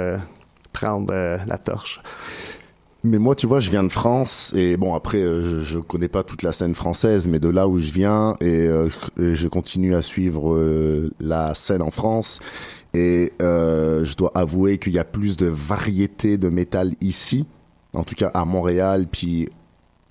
prendre 0.72 1.12
la 1.12 1.58
torche. 1.58 2.00
Mais 3.04 3.18
moi, 3.18 3.34
tu 3.34 3.48
vois, 3.48 3.58
je 3.58 3.68
viens 3.68 3.82
de 3.82 3.88
France 3.88 4.52
et 4.54 4.76
bon 4.76 4.94
après, 4.94 5.18
euh, 5.18 5.64
je, 5.64 5.80
connais 5.80 6.06
pas 6.06 6.22
toute 6.22 6.42
la 6.44 6.52
scène 6.52 6.76
française, 6.76 7.28
mais 7.28 7.40
de 7.40 7.48
là 7.48 7.66
où 7.66 7.78
je 7.78 7.90
viens 7.90 8.36
et, 8.40 8.68
euh, 8.68 8.88
je 9.18 9.48
continue 9.48 9.96
à 9.96 10.02
suivre 10.02 10.54
euh, 10.54 11.10
la 11.18 11.52
scène 11.54 11.82
en 11.82 11.90
France 11.90 12.38
et 12.94 13.32
je 13.40 14.16
dois 14.16 14.30
avouer 14.36 14.78
qu'il 14.78 14.92
y 14.92 15.00
a 15.00 15.04
plus 15.04 15.36
de 15.36 15.46
variété 15.46 16.38
de 16.38 16.48
métal 16.48 16.92
ici, 17.00 17.46
en 17.92 18.04
tout 18.04 18.14
cas 18.14 18.28
à 18.34 18.44
Montréal, 18.44 19.06
puis 19.10 19.48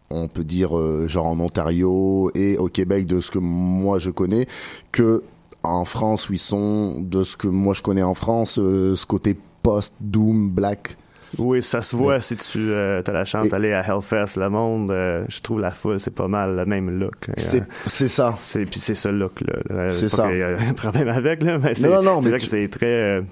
on 0.10 0.28
peut 0.28 0.44
dire 0.44 0.72
genre 1.08 1.28
en 1.28 1.40
Ontario 1.40 2.32
et 2.36 2.58
au 2.58 2.68
Québec 2.68 3.06
de 3.06 3.22
ce 3.22 3.32
que 3.32 3.40
moi 3.40 4.00
je 4.00 4.10
connais 4.10 4.48
que 4.92 5.24
en 5.64 5.86
France 5.86 6.28
où 6.28 6.34
ils 6.34 6.40
sont 6.40 7.00
de 7.00 7.24
ce 7.24 7.38
que 7.38 7.48
moi 7.48 7.76
je 7.76 7.84
connais 7.84 8.04
en 8.04 8.16
France, 8.16 8.56
ce 8.56 9.06
côté 9.06 9.38
post 9.62 9.94
doom 10.02 10.50
black 10.50 10.98
oui, 11.38 11.64
ça 11.64 11.82
se 11.82 11.96
voit 11.96 12.20
si 12.22 12.36
tu 12.36 12.72
euh, 12.72 13.02
as 13.06 13.12
la 13.12 13.26
chance 13.26 13.50
d'aller 13.50 13.74
à 13.74 13.82
Hellfest, 13.82 14.38
le 14.38 14.50
monde. 14.50 14.92
Euh, 14.92 15.24
je 15.30 15.42
trouve 15.42 15.60
la 15.60 15.72
foule, 15.72 16.00
c'est 16.00 16.14
pas 16.14 16.28
mal 16.28 16.56
le 16.56 16.66
même 16.66 17.00
look. 17.00 17.30
C'est 17.38 17.62
euh, 17.62 18.08
ça. 18.08 18.38
C'est 18.42 18.66
puis 18.66 18.80
c'est 18.80 18.96
ce 18.96 19.10
look 19.10 19.42
là. 19.42 19.90
C'est 19.92 20.10
ça. 20.10 20.32
Il 20.32 20.40
y 20.40 20.44
a 20.44 20.50
un 20.70 20.74
problème 20.74 21.08
avec 21.08 21.42
là, 21.44 21.58
mais 21.58 21.74
c'est 21.74 21.88
vrai 21.88 22.40
que 22.40 22.40
c'est 22.40 22.68
très 22.68 23.24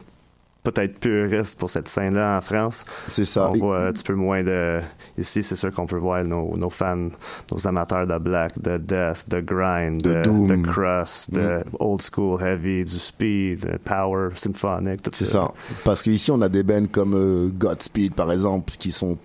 peut-être 0.63 0.99
puriste 0.99 1.57
pour 1.57 1.69
cette 1.69 1.87
scène-là 1.87 2.37
en 2.37 2.41
France. 2.41 2.85
C'est 3.07 3.25
ça. 3.25 3.49
On 3.49 3.57
voit 3.57 3.87
un 3.87 3.91
petit 3.93 4.03
peu 4.03 4.15
moins 4.15 4.43
de. 4.43 4.81
Ici, 5.17 5.43
c'est 5.43 5.55
sûr 5.55 5.71
qu'on 5.73 5.85
peut 5.85 5.97
voir 5.97 6.23
nos, 6.23 6.57
nos, 6.57 6.69
fans, 6.69 7.09
nos 7.51 7.67
amateurs 7.67 8.07
de 8.07 8.17
black, 8.17 8.59
de 8.61 8.77
death, 8.77 9.29
de 9.29 9.39
grind, 9.39 10.01
de, 10.01 10.21
de, 10.21 10.55
crust, 10.61 11.31
de 11.31 11.59
mm. 11.59 11.63
old 11.79 12.01
school 12.01 12.41
heavy, 12.41 12.83
du 12.83 12.99
speed, 12.99 13.79
power, 13.85 14.29
symphonic, 14.35 15.01
tout 15.01 15.11
ça. 15.13 15.17
C'est 15.17 15.31
ça. 15.31 15.51
Parce 15.83 16.03
qu'ici, 16.03 16.31
on 16.31 16.41
a 16.41 16.49
des 16.49 16.63
bands 16.63 16.87
comme 16.91 17.13
euh, 17.15 17.49
Godspeed, 17.49 18.13
par 18.13 18.31
exemple, 18.31 18.73
qui 18.77 18.91
sont 18.91 19.17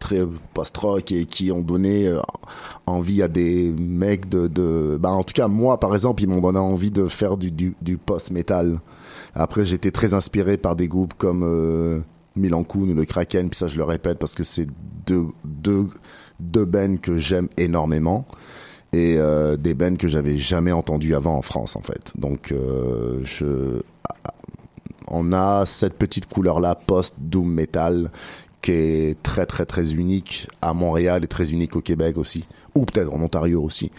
très 0.00 0.22
post-rock 0.52 1.12
et 1.12 1.24
qui 1.24 1.50
ont 1.50 1.62
donné 1.62 2.08
euh, 2.08 2.20
envie 2.84 3.22
à 3.22 3.28
des 3.28 3.72
mecs 3.72 4.28
de, 4.28 4.48
de 4.48 4.98
bah 5.00 5.10
en 5.10 5.22
tout 5.22 5.32
cas 5.32 5.48
moi 5.48 5.80
par 5.80 5.94
exemple 5.94 6.22
ils 6.22 6.28
m'ont 6.28 6.42
donné 6.42 6.58
envie 6.58 6.90
de 6.90 7.06
faire 7.06 7.38
du, 7.38 7.50
du, 7.50 7.74
du 7.80 7.96
post-metal 7.96 8.80
après, 9.34 9.66
j'étais 9.66 9.90
très 9.90 10.14
inspiré 10.14 10.56
par 10.56 10.76
des 10.76 10.88
groupes 10.88 11.14
comme 11.14 11.42
euh, 11.44 12.00
Milan 12.36 12.64
ou 12.74 12.86
le 12.86 13.04
Kraken, 13.04 13.48
puis 13.48 13.58
ça 13.58 13.66
je 13.66 13.76
le 13.76 13.84
répète 13.84 14.18
parce 14.18 14.34
que 14.34 14.44
c'est 14.44 14.66
deux, 15.06 15.26
deux, 15.44 15.86
deux 16.40 16.64
bands 16.64 16.96
que 16.96 17.18
j'aime 17.18 17.48
énormément 17.56 18.26
et 18.92 19.16
euh, 19.18 19.56
des 19.56 19.74
bands 19.74 19.96
que 19.96 20.08
j'avais 20.08 20.36
jamais 20.38 20.72
entendu 20.72 21.14
avant 21.14 21.36
en 21.36 21.42
France 21.42 21.74
en 21.76 21.82
fait. 21.82 22.12
Donc 22.16 22.52
euh, 22.52 23.20
je 23.24 23.80
on 25.08 25.32
a 25.32 25.66
cette 25.66 25.94
petite 25.94 26.26
couleur 26.26 26.60
là 26.60 26.74
post 26.74 27.14
doom 27.18 27.52
metal 27.52 28.10
qui 28.62 28.72
est 28.72 29.22
très 29.22 29.46
très 29.46 29.66
très 29.66 29.94
unique 29.94 30.48
à 30.62 30.74
Montréal 30.74 31.24
et 31.24 31.26
très 31.26 31.50
unique 31.50 31.76
au 31.76 31.80
Québec 31.80 32.16
aussi 32.16 32.44
ou 32.74 32.84
peut-être 32.84 33.12
en 33.12 33.20
Ontario 33.20 33.62
aussi. 33.62 33.90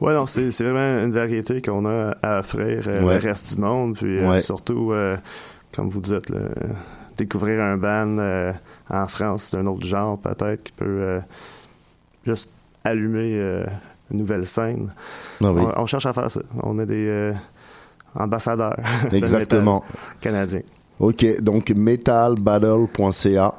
Ouais, 0.00 0.12
non, 0.12 0.26
c'est, 0.26 0.48
vraiment 0.60 1.04
une 1.04 1.12
variété 1.12 1.62
qu'on 1.62 1.86
a 1.86 2.16
à 2.22 2.40
offrir 2.40 2.82
euh, 2.88 3.02
au 3.02 3.06
reste 3.06 3.54
du 3.54 3.60
monde. 3.60 3.94
Puis 3.94 4.18
euh, 4.18 4.38
surtout, 4.40 4.92
euh, 4.92 5.16
comme 5.72 5.88
vous 5.88 6.00
dites, 6.00 6.32
découvrir 7.16 7.62
un 7.62 7.76
band 7.76 8.52
en 8.90 9.06
France 9.06 9.52
d'un 9.52 9.66
autre 9.66 9.86
genre, 9.86 10.18
peut-être, 10.18 10.62
qui 10.64 10.72
peut 10.72 11.20
juste 12.24 12.48
allumer 12.82 13.64
une 14.10 14.18
nouvelle 14.18 14.46
scène. 14.46 14.92
Ah 15.42 15.52
on, 15.76 15.86
cherche 15.86 16.06
à 16.06 16.12
faire 16.12 16.30
ça. 16.30 16.40
On 16.62 16.78
est 16.78 16.86
des 16.86 17.32
ambassadeurs 18.14 18.76
Exactement. 19.12 19.84
canadiens. 20.20 20.62
OK, 21.00 21.40
donc 21.40 21.70
metalbattle.ca. 21.70 23.54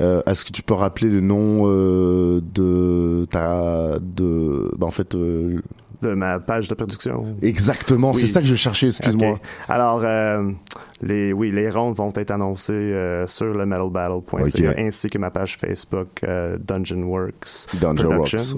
Est-ce 0.00 0.44
que 0.44 0.52
tu 0.52 0.62
peux 0.62 0.74
rappeler 0.74 1.08
le 1.08 1.20
nom 1.20 1.66
de 1.66 3.26
ta 3.30 3.98
de 4.00 4.70
bah, 4.78 4.86
en 4.86 4.90
fait 4.90 5.16
de 6.02 6.14
ma 6.14 6.40
page 6.40 6.68
de 6.68 6.74
production. 6.74 7.36
Exactement, 7.40 8.12
c'est 8.14 8.26
ça 8.26 8.40
que 8.40 8.46
je 8.46 8.56
cherchais, 8.56 8.88
excuse-moi. 8.88 9.38
Alors, 9.68 10.02
euh, 10.04 10.50
les, 11.02 11.32
oui, 11.32 11.50
les 11.50 11.70
rondes 11.70 11.96
vont 11.96 12.12
être 12.14 12.30
annoncées 12.30 12.72
euh, 12.72 13.26
sur 13.26 13.46
le 13.46 13.66
metalbattle.ca 13.66 14.74
ainsi 14.78 15.10
que 15.10 15.18
ma 15.18 15.30
page 15.30 15.56
Facebook 15.56 16.08
euh, 16.24 16.56
Dungeon 16.58 17.02
Works 17.02 17.68
Productions, 17.80 18.56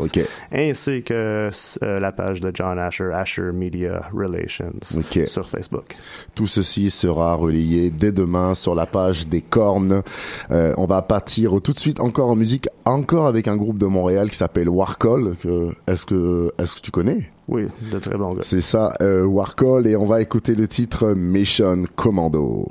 ainsi 0.52 1.02
que 1.02 1.50
la 1.80 2.12
page 2.12 2.40
de 2.40 2.50
John 2.54 2.78
Asher, 2.78 3.10
Asher 3.12 3.50
Media 3.52 4.02
Relations 4.12 4.72
sur 5.26 5.48
Facebook. 5.48 5.96
Tout 6.34 6.46
ceci 6.46 6.90
sera 6.90 7.34
relayé 7.34 7.90
dès 7.90 8.12
demain 8.12 8.54
sur 8.54 8.74
la 8.74 8.86
page 8.86 9.28
des 9.28 9.40
cornes. 9.40 10.02
on 10.50 10.86
va 10.86 11.02
partir 11.02 11.60
tout 11.62 11.72
de 11.72 11.78
suite 11.78 12.00
encore 12.00 12.30
en 12.30 12.36
musique, 12.36 12.68
encore 12.84 13.26
avec 13.26 13.48
un 13.48 13.56
groupe 13.56 13.78
de 13.78 13.86
Montréal 13.86 14.30
qui 14.30 14.36
s'appelle 14.36 14.68
Warcall. 14.68 15.34
Est-ce 15.86 16.06
que, 16.06 16.52
est-ce 16.58 16.76
que 16.76 16.80
tu 16.80 16.90
connais? 16.90 17.30
Oui, 17.48 17.66
de 17.92 17.98
très 17.98 18.16
bons 18.16 18.34
gars. 18.34 18.42
C'est 18.42 18.60
ça, 18.60 18.94
euh, 19.02 19.24
Warcall, 19.24 19.86
et 19.86 19.96
on 19.96 20.06
va 20.06 20.20
écouter 20.22 20.54
le 20.54 20.66
titre 20.66 21.12
Mission 21.14 21.84
Commando. 21.96 22.68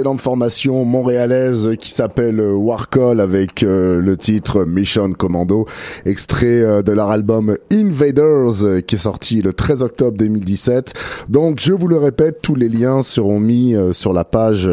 L'excellente 0.00 0.20
formation 0.22 0.84
montréalaise 0.86 1.76
qui 1.78 1.90
s'appelle 1.90 2.40
Warcall 2.40 3.20
avec 3.20 3.60
le 3.60 4.16
titre 4.16 4.64
Mission 4.64 5.12
Commando, 5.12 5.66
extrait 6.06 6.82
de 6.82 6.92
leur 6.92 7.10
album 7.10 7.58
Invaders 7.70 8.82
qui 8.86 8.94
est 8.94 8.98
sorti 8.98 9.42
le 9.42 9.52
13 9.52 9.82
octobre 9.82 10.16
2017. 10.16 10.94
Donc 11.28 11.60
je 11.60 11.74
vous 11.74 11.86
le 11.86 11.98
répète, 11.98 12.40
tous 12.40 12.54
les 12.54 12.70
liens 12.70 13.02
seront 13.02 13.40
mis 13.40 13.76
sur 13.92 14.14
la 14.14 14.24
page 14.24 14.66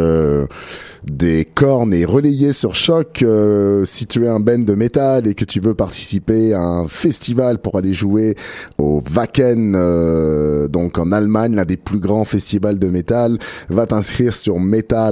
des 1.09 1.45
cornes 1.45 1.93
et 1.93 2.05
relayé 2.05 2.53
sur 2.53 2.75
Choc. 2.75 3.21
Euh, 3.21 3.85
si 3.85 4.07
tu 4.07 4.25
es 4.25 4.27
un 4.27 4.39
band 4.39 4.59
de 4.59 4.73
métal 4.73 5.27
et 5.27 5.33
que 5.35 5.45
tu 5.45 5.59
veux 5.59 5.73
participer 5.73 6.53
à 6.53 6.61
un 6.61 6.87
festival 6.87 7.59
pour 7.59 7.77
aller 7.77 7.93
jouer 7.93 8.35
au 8.77 9.01
Wacken, 9.15 9.73
euh, 9.75 10.67
donc 10.67 10.97
en 10.97 11.11
Allemagne, 11.11 11.55
l'un 11.55 11.65
des 11.65 11.77
plus 11.77 11.99
grands 11.99 12.25
festivals 12.25 12.79
de 12.79 12.89
métal, 12.89 13.37
va 13.69 13.85
t'inscrire 13.85 14.33
sur 14.33 14.59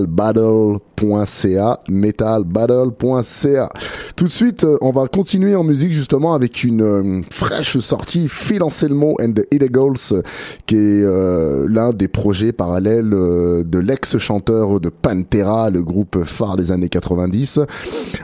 metalbattle.ca, 0.05 1.79
metalbattle.ca. 1.89 3.69
Tout 4.15 4.25
de 4.25 4.29
suite, 4.29 4.63
euh, 4.63 4.77
on 4.81 4.91
va 4.91 5.07
continuer 5.07 5.55
en 5.55 5.63
musique 5.63 5.91
justement 5.91 6.33
avec 6.33 6.63
une 6.63 7.23
fraîche 7.31 7.77
sortie, 7.79 8.27
Phil 8.29 8.63
Anselmo 8.63 9.15
and 9.21 9.33
the 9.33 9.45
Illegals, 9.51 10.23
qui 10.65 10.75
est 10.75 11.05
l'un 11.67 11.91
des 11.91 12.07
projets 12.07 12.51
parallèles 12.51 13.09
de 13.09 13.79
l'ex-chanteur 13.79 14.79
de 14.79 14.89
Pantera, 14.89 15.69
le 15.69 15.83
groupe 15.83 16.23
phare 16.23 16.55
des 16.55 16.71
années 16.71 16.89
90. 16.89 17.61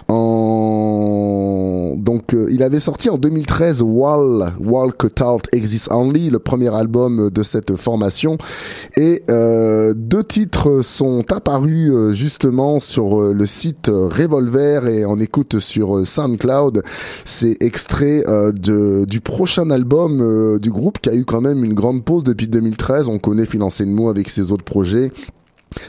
En... 0.08 1.96
Donc, 1.98 2.34
euh, 2.34 2.48
il 2.52 2.64
avait 2.64 2.80
sorti 2.80 3.10
en 3.10 3.18
2013 3.18 3.84
Wall, 3.84 4.54
Wall 4.60 4.94
Cutout 4.94 5.42
Exists 5.52 5.90
Only, 5.92 6.30
le 6.30 6.40
premier 6.40 6.74
album 6.74 7.30
de 7.30 7.44
cette 7.44 7.76
formation. 7.76 8.38
Et 8.98 9.24
euh, 9.30 9.94
deux 9.96 10.24
titres 10.24 10.82
sont 10.82 11.24
apparus 11.32 11.71
euh, 11.72 12.14
justement 12.14 12.80
sur 12.80 13.34
le 13.34 13.48
site 13.48 13.88
Revolver 13.88 14.88
et 14.88 15.06
on 15.06 15.18
écoute 15.18 15.60
sur 15.60 16.06
SoundCloud. 16.06 16.84
C'est 17.26 17.62
extrait 17.62 18.24
de, 18.28 19.06
du 19.06 19.22
prochain 19.22 19.70
album 19.70 20.60
du 20.60 20.72
groupe 20.72 21.00
qui 21.00 21.10
a 21.10 21.16
eu 21.16 21.26
quand 21.26 21.42
même 21.42 21.64
une 21.64 21.74
grande 21.74 22.04
pause 22.04 22.24
depuis 22.24 22.48
2013. 22.48 23.08
On 23.08 23.20
connaît 23.20 23.46
Financé 23.46 23.86
de 23.86 23.92
avec 24.10 24.30
ses 24.30 24.52
autres 24.52 24.64
projets. 24.64 25.12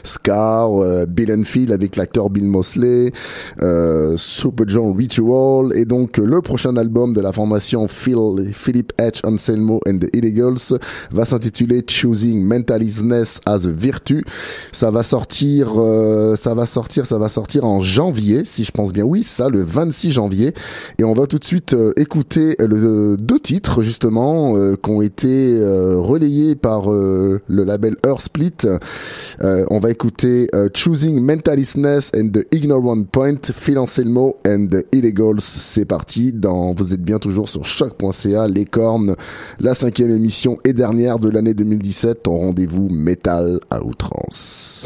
Scar, 0.03 0.81
euh, 0.81 1.05
Bill 1.05 1.33
Enfield 1.33 1.71
avec 1.71 1.95
l'acteur 1.95 2.29
Bill 2.29 2.45
Mosley, 2.45 3.11
euh, 3.61 4.15
Super 4.17 4.67
John 4.67 4.95
Ritual 4.95 5.75
et 5.75 5.85
donc 5.85 6.17
le 6.17 6.41
prochain 6.41 6.75
album 6.77 7.13
de 7.13 7.21
la 7.21 7.31
formation 7.31 7.87
Phil, 7.87 8.51
Philip 8.53 8.93
H. 8.99 9.25
Anselmo 9.25 9.81
and 9.87 9.99
the 9.99 10.15
Illegals 10.15 10.77
va 11.11 11.25
s'intituler 11.25 11.83
Choosing 11.87 12.41
Mentalisness 12.41 13.41
as 13.45 13.65
a 13.65 13.69
Virtue. 13.69 14.23
Ça 14.71 14.91
va 14.91 15.03
sortir, 15.03 15.73
euh, 15.77 16.35
ça 16.35 16.53
va 16.53 16.65
sortir, 16.65 17.05
ça 17.05 17.17
va 17.17 17.29
sortir 17.29 17.65
en 17.65 17.79
janvier, 17.79 18.45
si 18.45 18.63
je 18.63 18.71
pense 18.71 18.93
bien. 18.93 19.03
Oui, 19.03 19.23
ça, 19.23 19.49
le 19.49 19.63
26 19.63 20.11
janvier. 20.11 20.53
Et 20.97 21.03
on 21.03 21.13
va 21.13 21.27
tout 21.27 21.39
de 21.39 21.45
suite 21.45 21.73
euh, 21.73 21.93
écouter 21.97 22.55
le 22.59 23.17
deux 23.17 23.39
titres 23.39 23.81
justement 23.81 24.53
qui 24.75 24.89
ont 24.89 25.01
été 25.01 25.59
relayés 25.59 26.55
par 26.55 26.89
le 26.89 27.41
label 27.47 27.95
Earth 28.05 28.21
Split 28.21 28.53
on 29.73 29.79
va 29.79 29.89
écouter 29.89 30.47
euh, 30.53 30.69
Choosing 30.71 31.19
Mentalistness 31.19 32.11
and 32.15 32.29
the 32.29 32.45
Ignorant 32.51 33.05
Point, 33.05 33.51
Phil 33.51 33.79
Anselmo 33.79 34.37
and 34.45 34.67
the 34.69 34.85
Illegals. 34.91 35.39
C'est 35.39 35.85
parti. 35.85 36.31
Dans, 36.31 36.73
vous 36.73 36.93
êtes 36.93 37.01
bien 37.01 37.17
toujours 37.17 37.49
sur 37.49 37.65
choc.ca, 37.65 38.47
les 38.47 38.65
cornes, 38.65 39.15
la 39.59 39.73
cinquième 39.73 40.11
émission 40.11 40.57
et 40.63 40.73
dernière 40.73 41.17
de 41.17 41.27
l'année 41.31 41.55
2017. 41.55 42.21
Ton 42.21 42.37
rendez-vous 42.37 42.87
métal 42.87 43.59
à 43.71 43.83
outrance. 43.83 44.85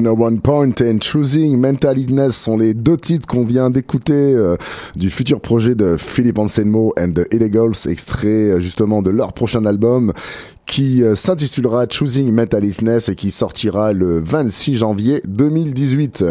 Ignorant 0.00 0.38
Point 0.38 0.80
and 0.80 1.02
Choosing 1.02 1.58
Mental 1.58 1.98
Illness 1.98 2.34
sont 2.34 2.56
les 2.56 2.72
deux 2.72 2.96
titres 2.96 3.26
qu'on 3.26 3.44
vient 3.44 3.68
d'écouter 3.68 4.14
euh, 4.14 4.56
du 4.96 5.10
futur 5.10 5.42
projet 5.42 5.74
de 5.74 5.98
Philippe 5.98 6.38
Anselmo 6.38 6.94
and 6.98 7.12
the 7.12 7.28
Illegals, 7.34 7.86
extrait 7.86 8.26
euh, 8.28 8.60
justement 8.60 9.02
de 9.02 9.10
leur 9.10 9.34
prochain 9.34 9.66
album 9.66 10.14
qui 10.70 11.02
euh, 11.02 11.16
s'intitulera 11.16 11.86
Choosing 11.90 12.30
Mental 12.32 12.64
Illness 12.64 13.08
et 13.08 13.16
qui 13.16 13.32
sortira 13.32 13.92
le 13.92 14.20
26 14.20 14.76
janvier 14.76 15.20
2018. 15.26 16.24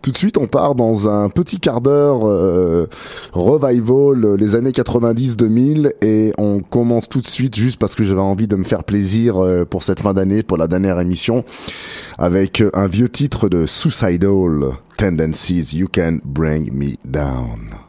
Tout 0.00 0.10
de 0.10 0.16
suite, 0.16 0.38
on 0.38 0.46
part 0.46 0.74
dans 0.74 1.10
un 1.10 1.28
petit 1.28 1.60
quart 1.60 1.82
d'heure 1.82 2.20
revival 3.32 4.36
les 4.36 4.54
années 4.54 4.70
90-2000 4.70 5.92
et 6.00 6.32
on 6.38 6.60
commence 6.60 7.08
tout 7.10 7.20
de 7.20 7.26
suite 7.26 7.54
juste 7.54 7.78
parce 7.78 7.94
que 7.94 8.02
j'avais 8.02 8.20
envie 8.20 8.48
de 8.48 8.56
me 8.56 8.64
faire 8.64 8.82
plaisir 8.84 9.36
pour 9.68 9.82
cette 9.82 10.00
fin 10.00 10.14
d'année, 10.14 10.42
pour 10.42 10.56
la 10.56 10.68
dernière 10.68 10.98
émission, 10.98 11.44
avec 12.18 12.62
un 12.72 12.88
vieux 12.88 13.10
titre 13.10 13.50
de 13.50 13.66
Suicidal 13.66 14.72
Tendencies, 14.96 15.74
You 15.74 15.88
Can 15.92 16.18
Bring 16.24 16.72
Me 16.72 16.94
Down. 17.04 17.81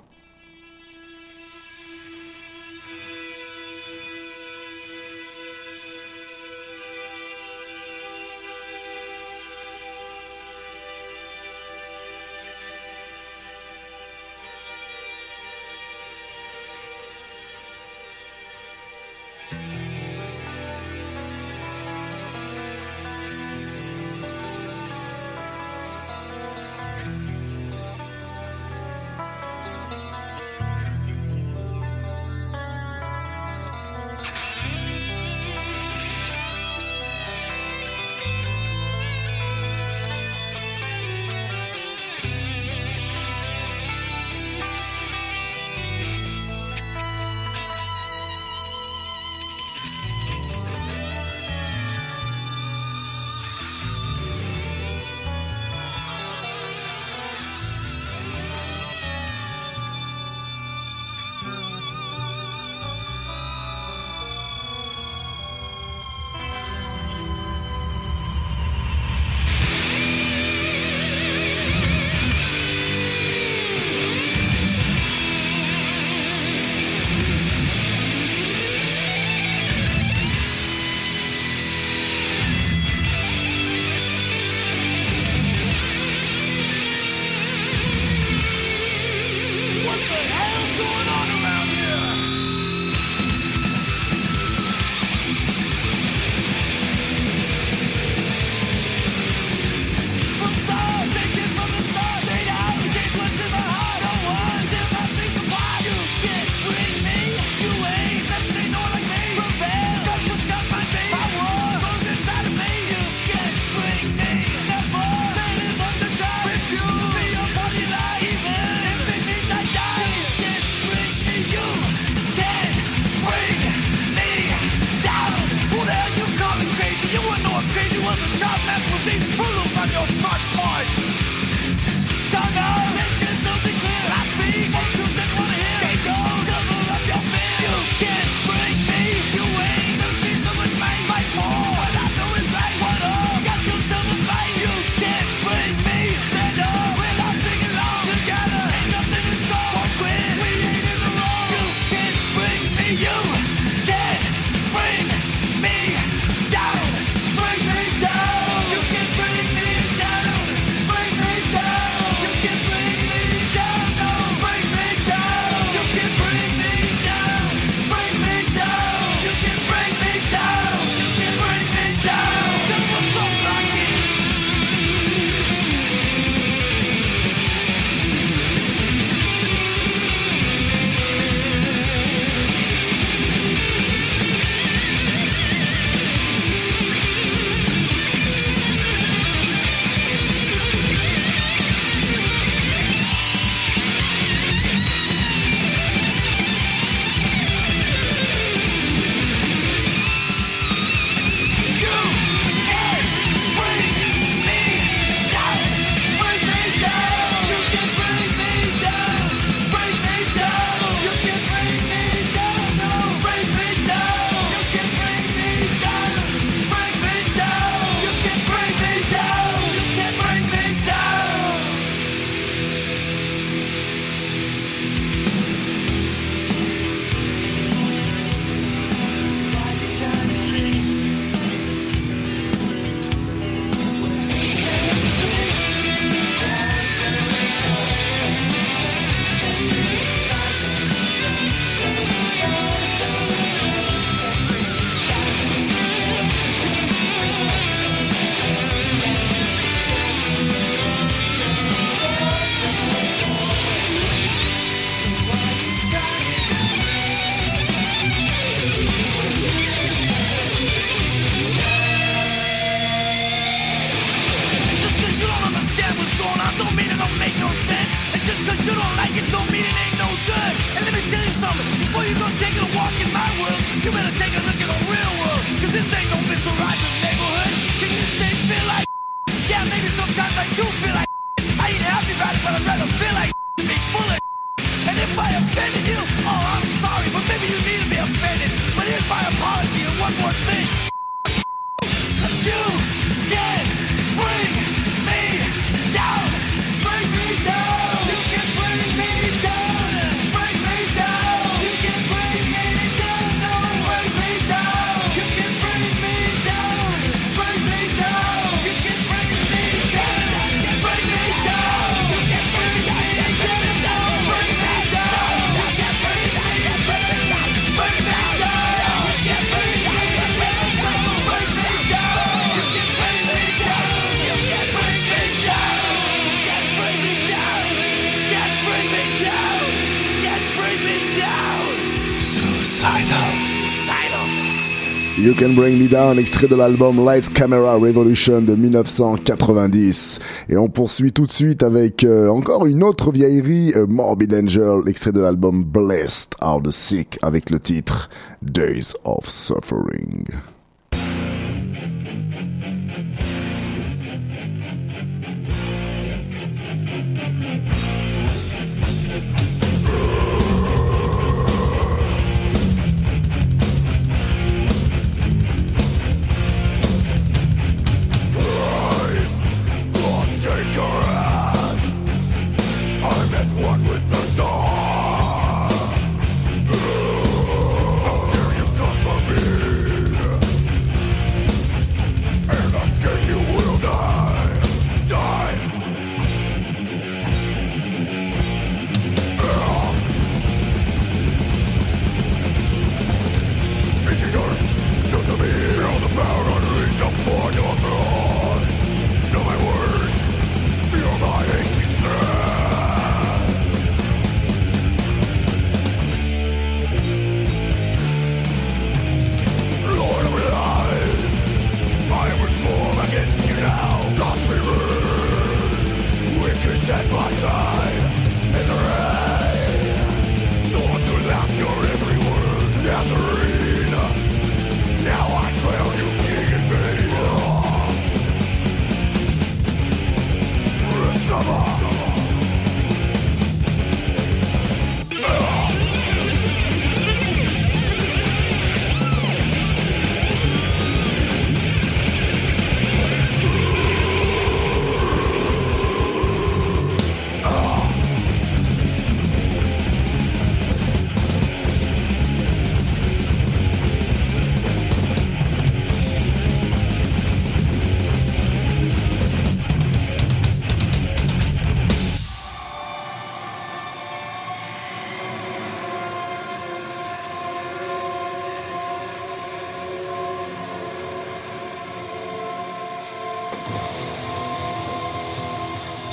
Can 335.44 335.56
Bring 335.56 335.78
Me 335.78 335.90
Down, 335.90 336.18
extrait 336.20 336.48
de 336.48 336.56
l'album 336.56 337.04
Lights 337.04 337.34
Camera 337.34 337.76
Revolution 337.76 338.42
de 338.42 338.56
1990. 338.56 340.20
Et 340.48 340.56
on 340.56 340.70
poursuit 340.70 341.12
tout 341.12 341.26
de 341.26 341.32
suite 341.32 341.64
avec 341.64 342.06
euh, 342.06 342.30
encore 342.30 342.66
une 342.66 342.82
autre 342.82 343.12
vieillerie, 343.12 343.74
euh, 343.76 343.86
Morbid 343.86 344.34
Angel, 344.34 344.84
extrait 344.88 345.12
de 345.12 345.20
l'album 345.20 345.66
Blessed 345.66 346.36
Are 346.40 346.62
the 346.62 346.72
Sick 346.72 347.20
avec 347.22 347.50
le 347.50 347.60
titre 347.60 348.10
Days 348.42 348.94
of 349.04 349.28
Suffering. 349.28 350.24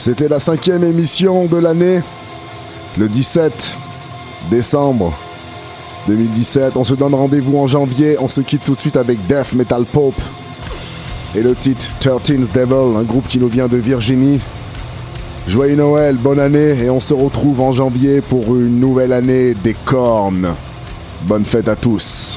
C'était 0.01 0.29
la 0.29 0.39
cinquième 0.39 0.83
émission 0.83 1.45
de 1.45 1.59
l'année, 1.59 2.01
le 2.97 3.07
17 3.07 3.77
décembre 4.51 5.13
2017. 6.09 6.75
On 6.77 6.85
se 6.85 6.95
donne 6.95 7.15
rendez-vous 7.15 7.59
en 7.59 7.67
janvier. 7.67 8.17
On 8.19 8.27
se 8.27 8.41
quitte 8.41 8.65
tout 8.65 8.75
de 8.75 8.81
suite 8.81 8.97
avec 8.97 9.19
Death 9.27 9.53
Metal 9.53 9.85
Pope 9.85 10.19
et 11.35 11.43
le 11.43 11.55
titre 11.55 11.85
13 12.01 12.51
Devil, 12.51 12.97
un 12.97 13.03
groupe 13.03 13.29
qui 13.29 13.39
nous 13.39 13.49
vient 13.49 13.69
de 13.69 13.77
Virginie. 13.77 14.41
Joyeux 15.47 15.77
Noël, 15.77 16.17
bonne 16.17 16.41
année 16.41 16.83
et 16.83 16.89
on 16.89 17.01
se 17.01 17.13
retrouve 17.13 17.61
en 17.61 17.73
janvier 17.73 18.23
pour 18.23 18.57
une 18.57 18.81
nouvelle 18.81 19.13
année 19.13 19.53
des 19.53 19.77
cornes. 19.85 20.55
Bonne 21.25 21.45
fête 21.45 21.69
à 21.69 21.77
tous. 21.77 22.30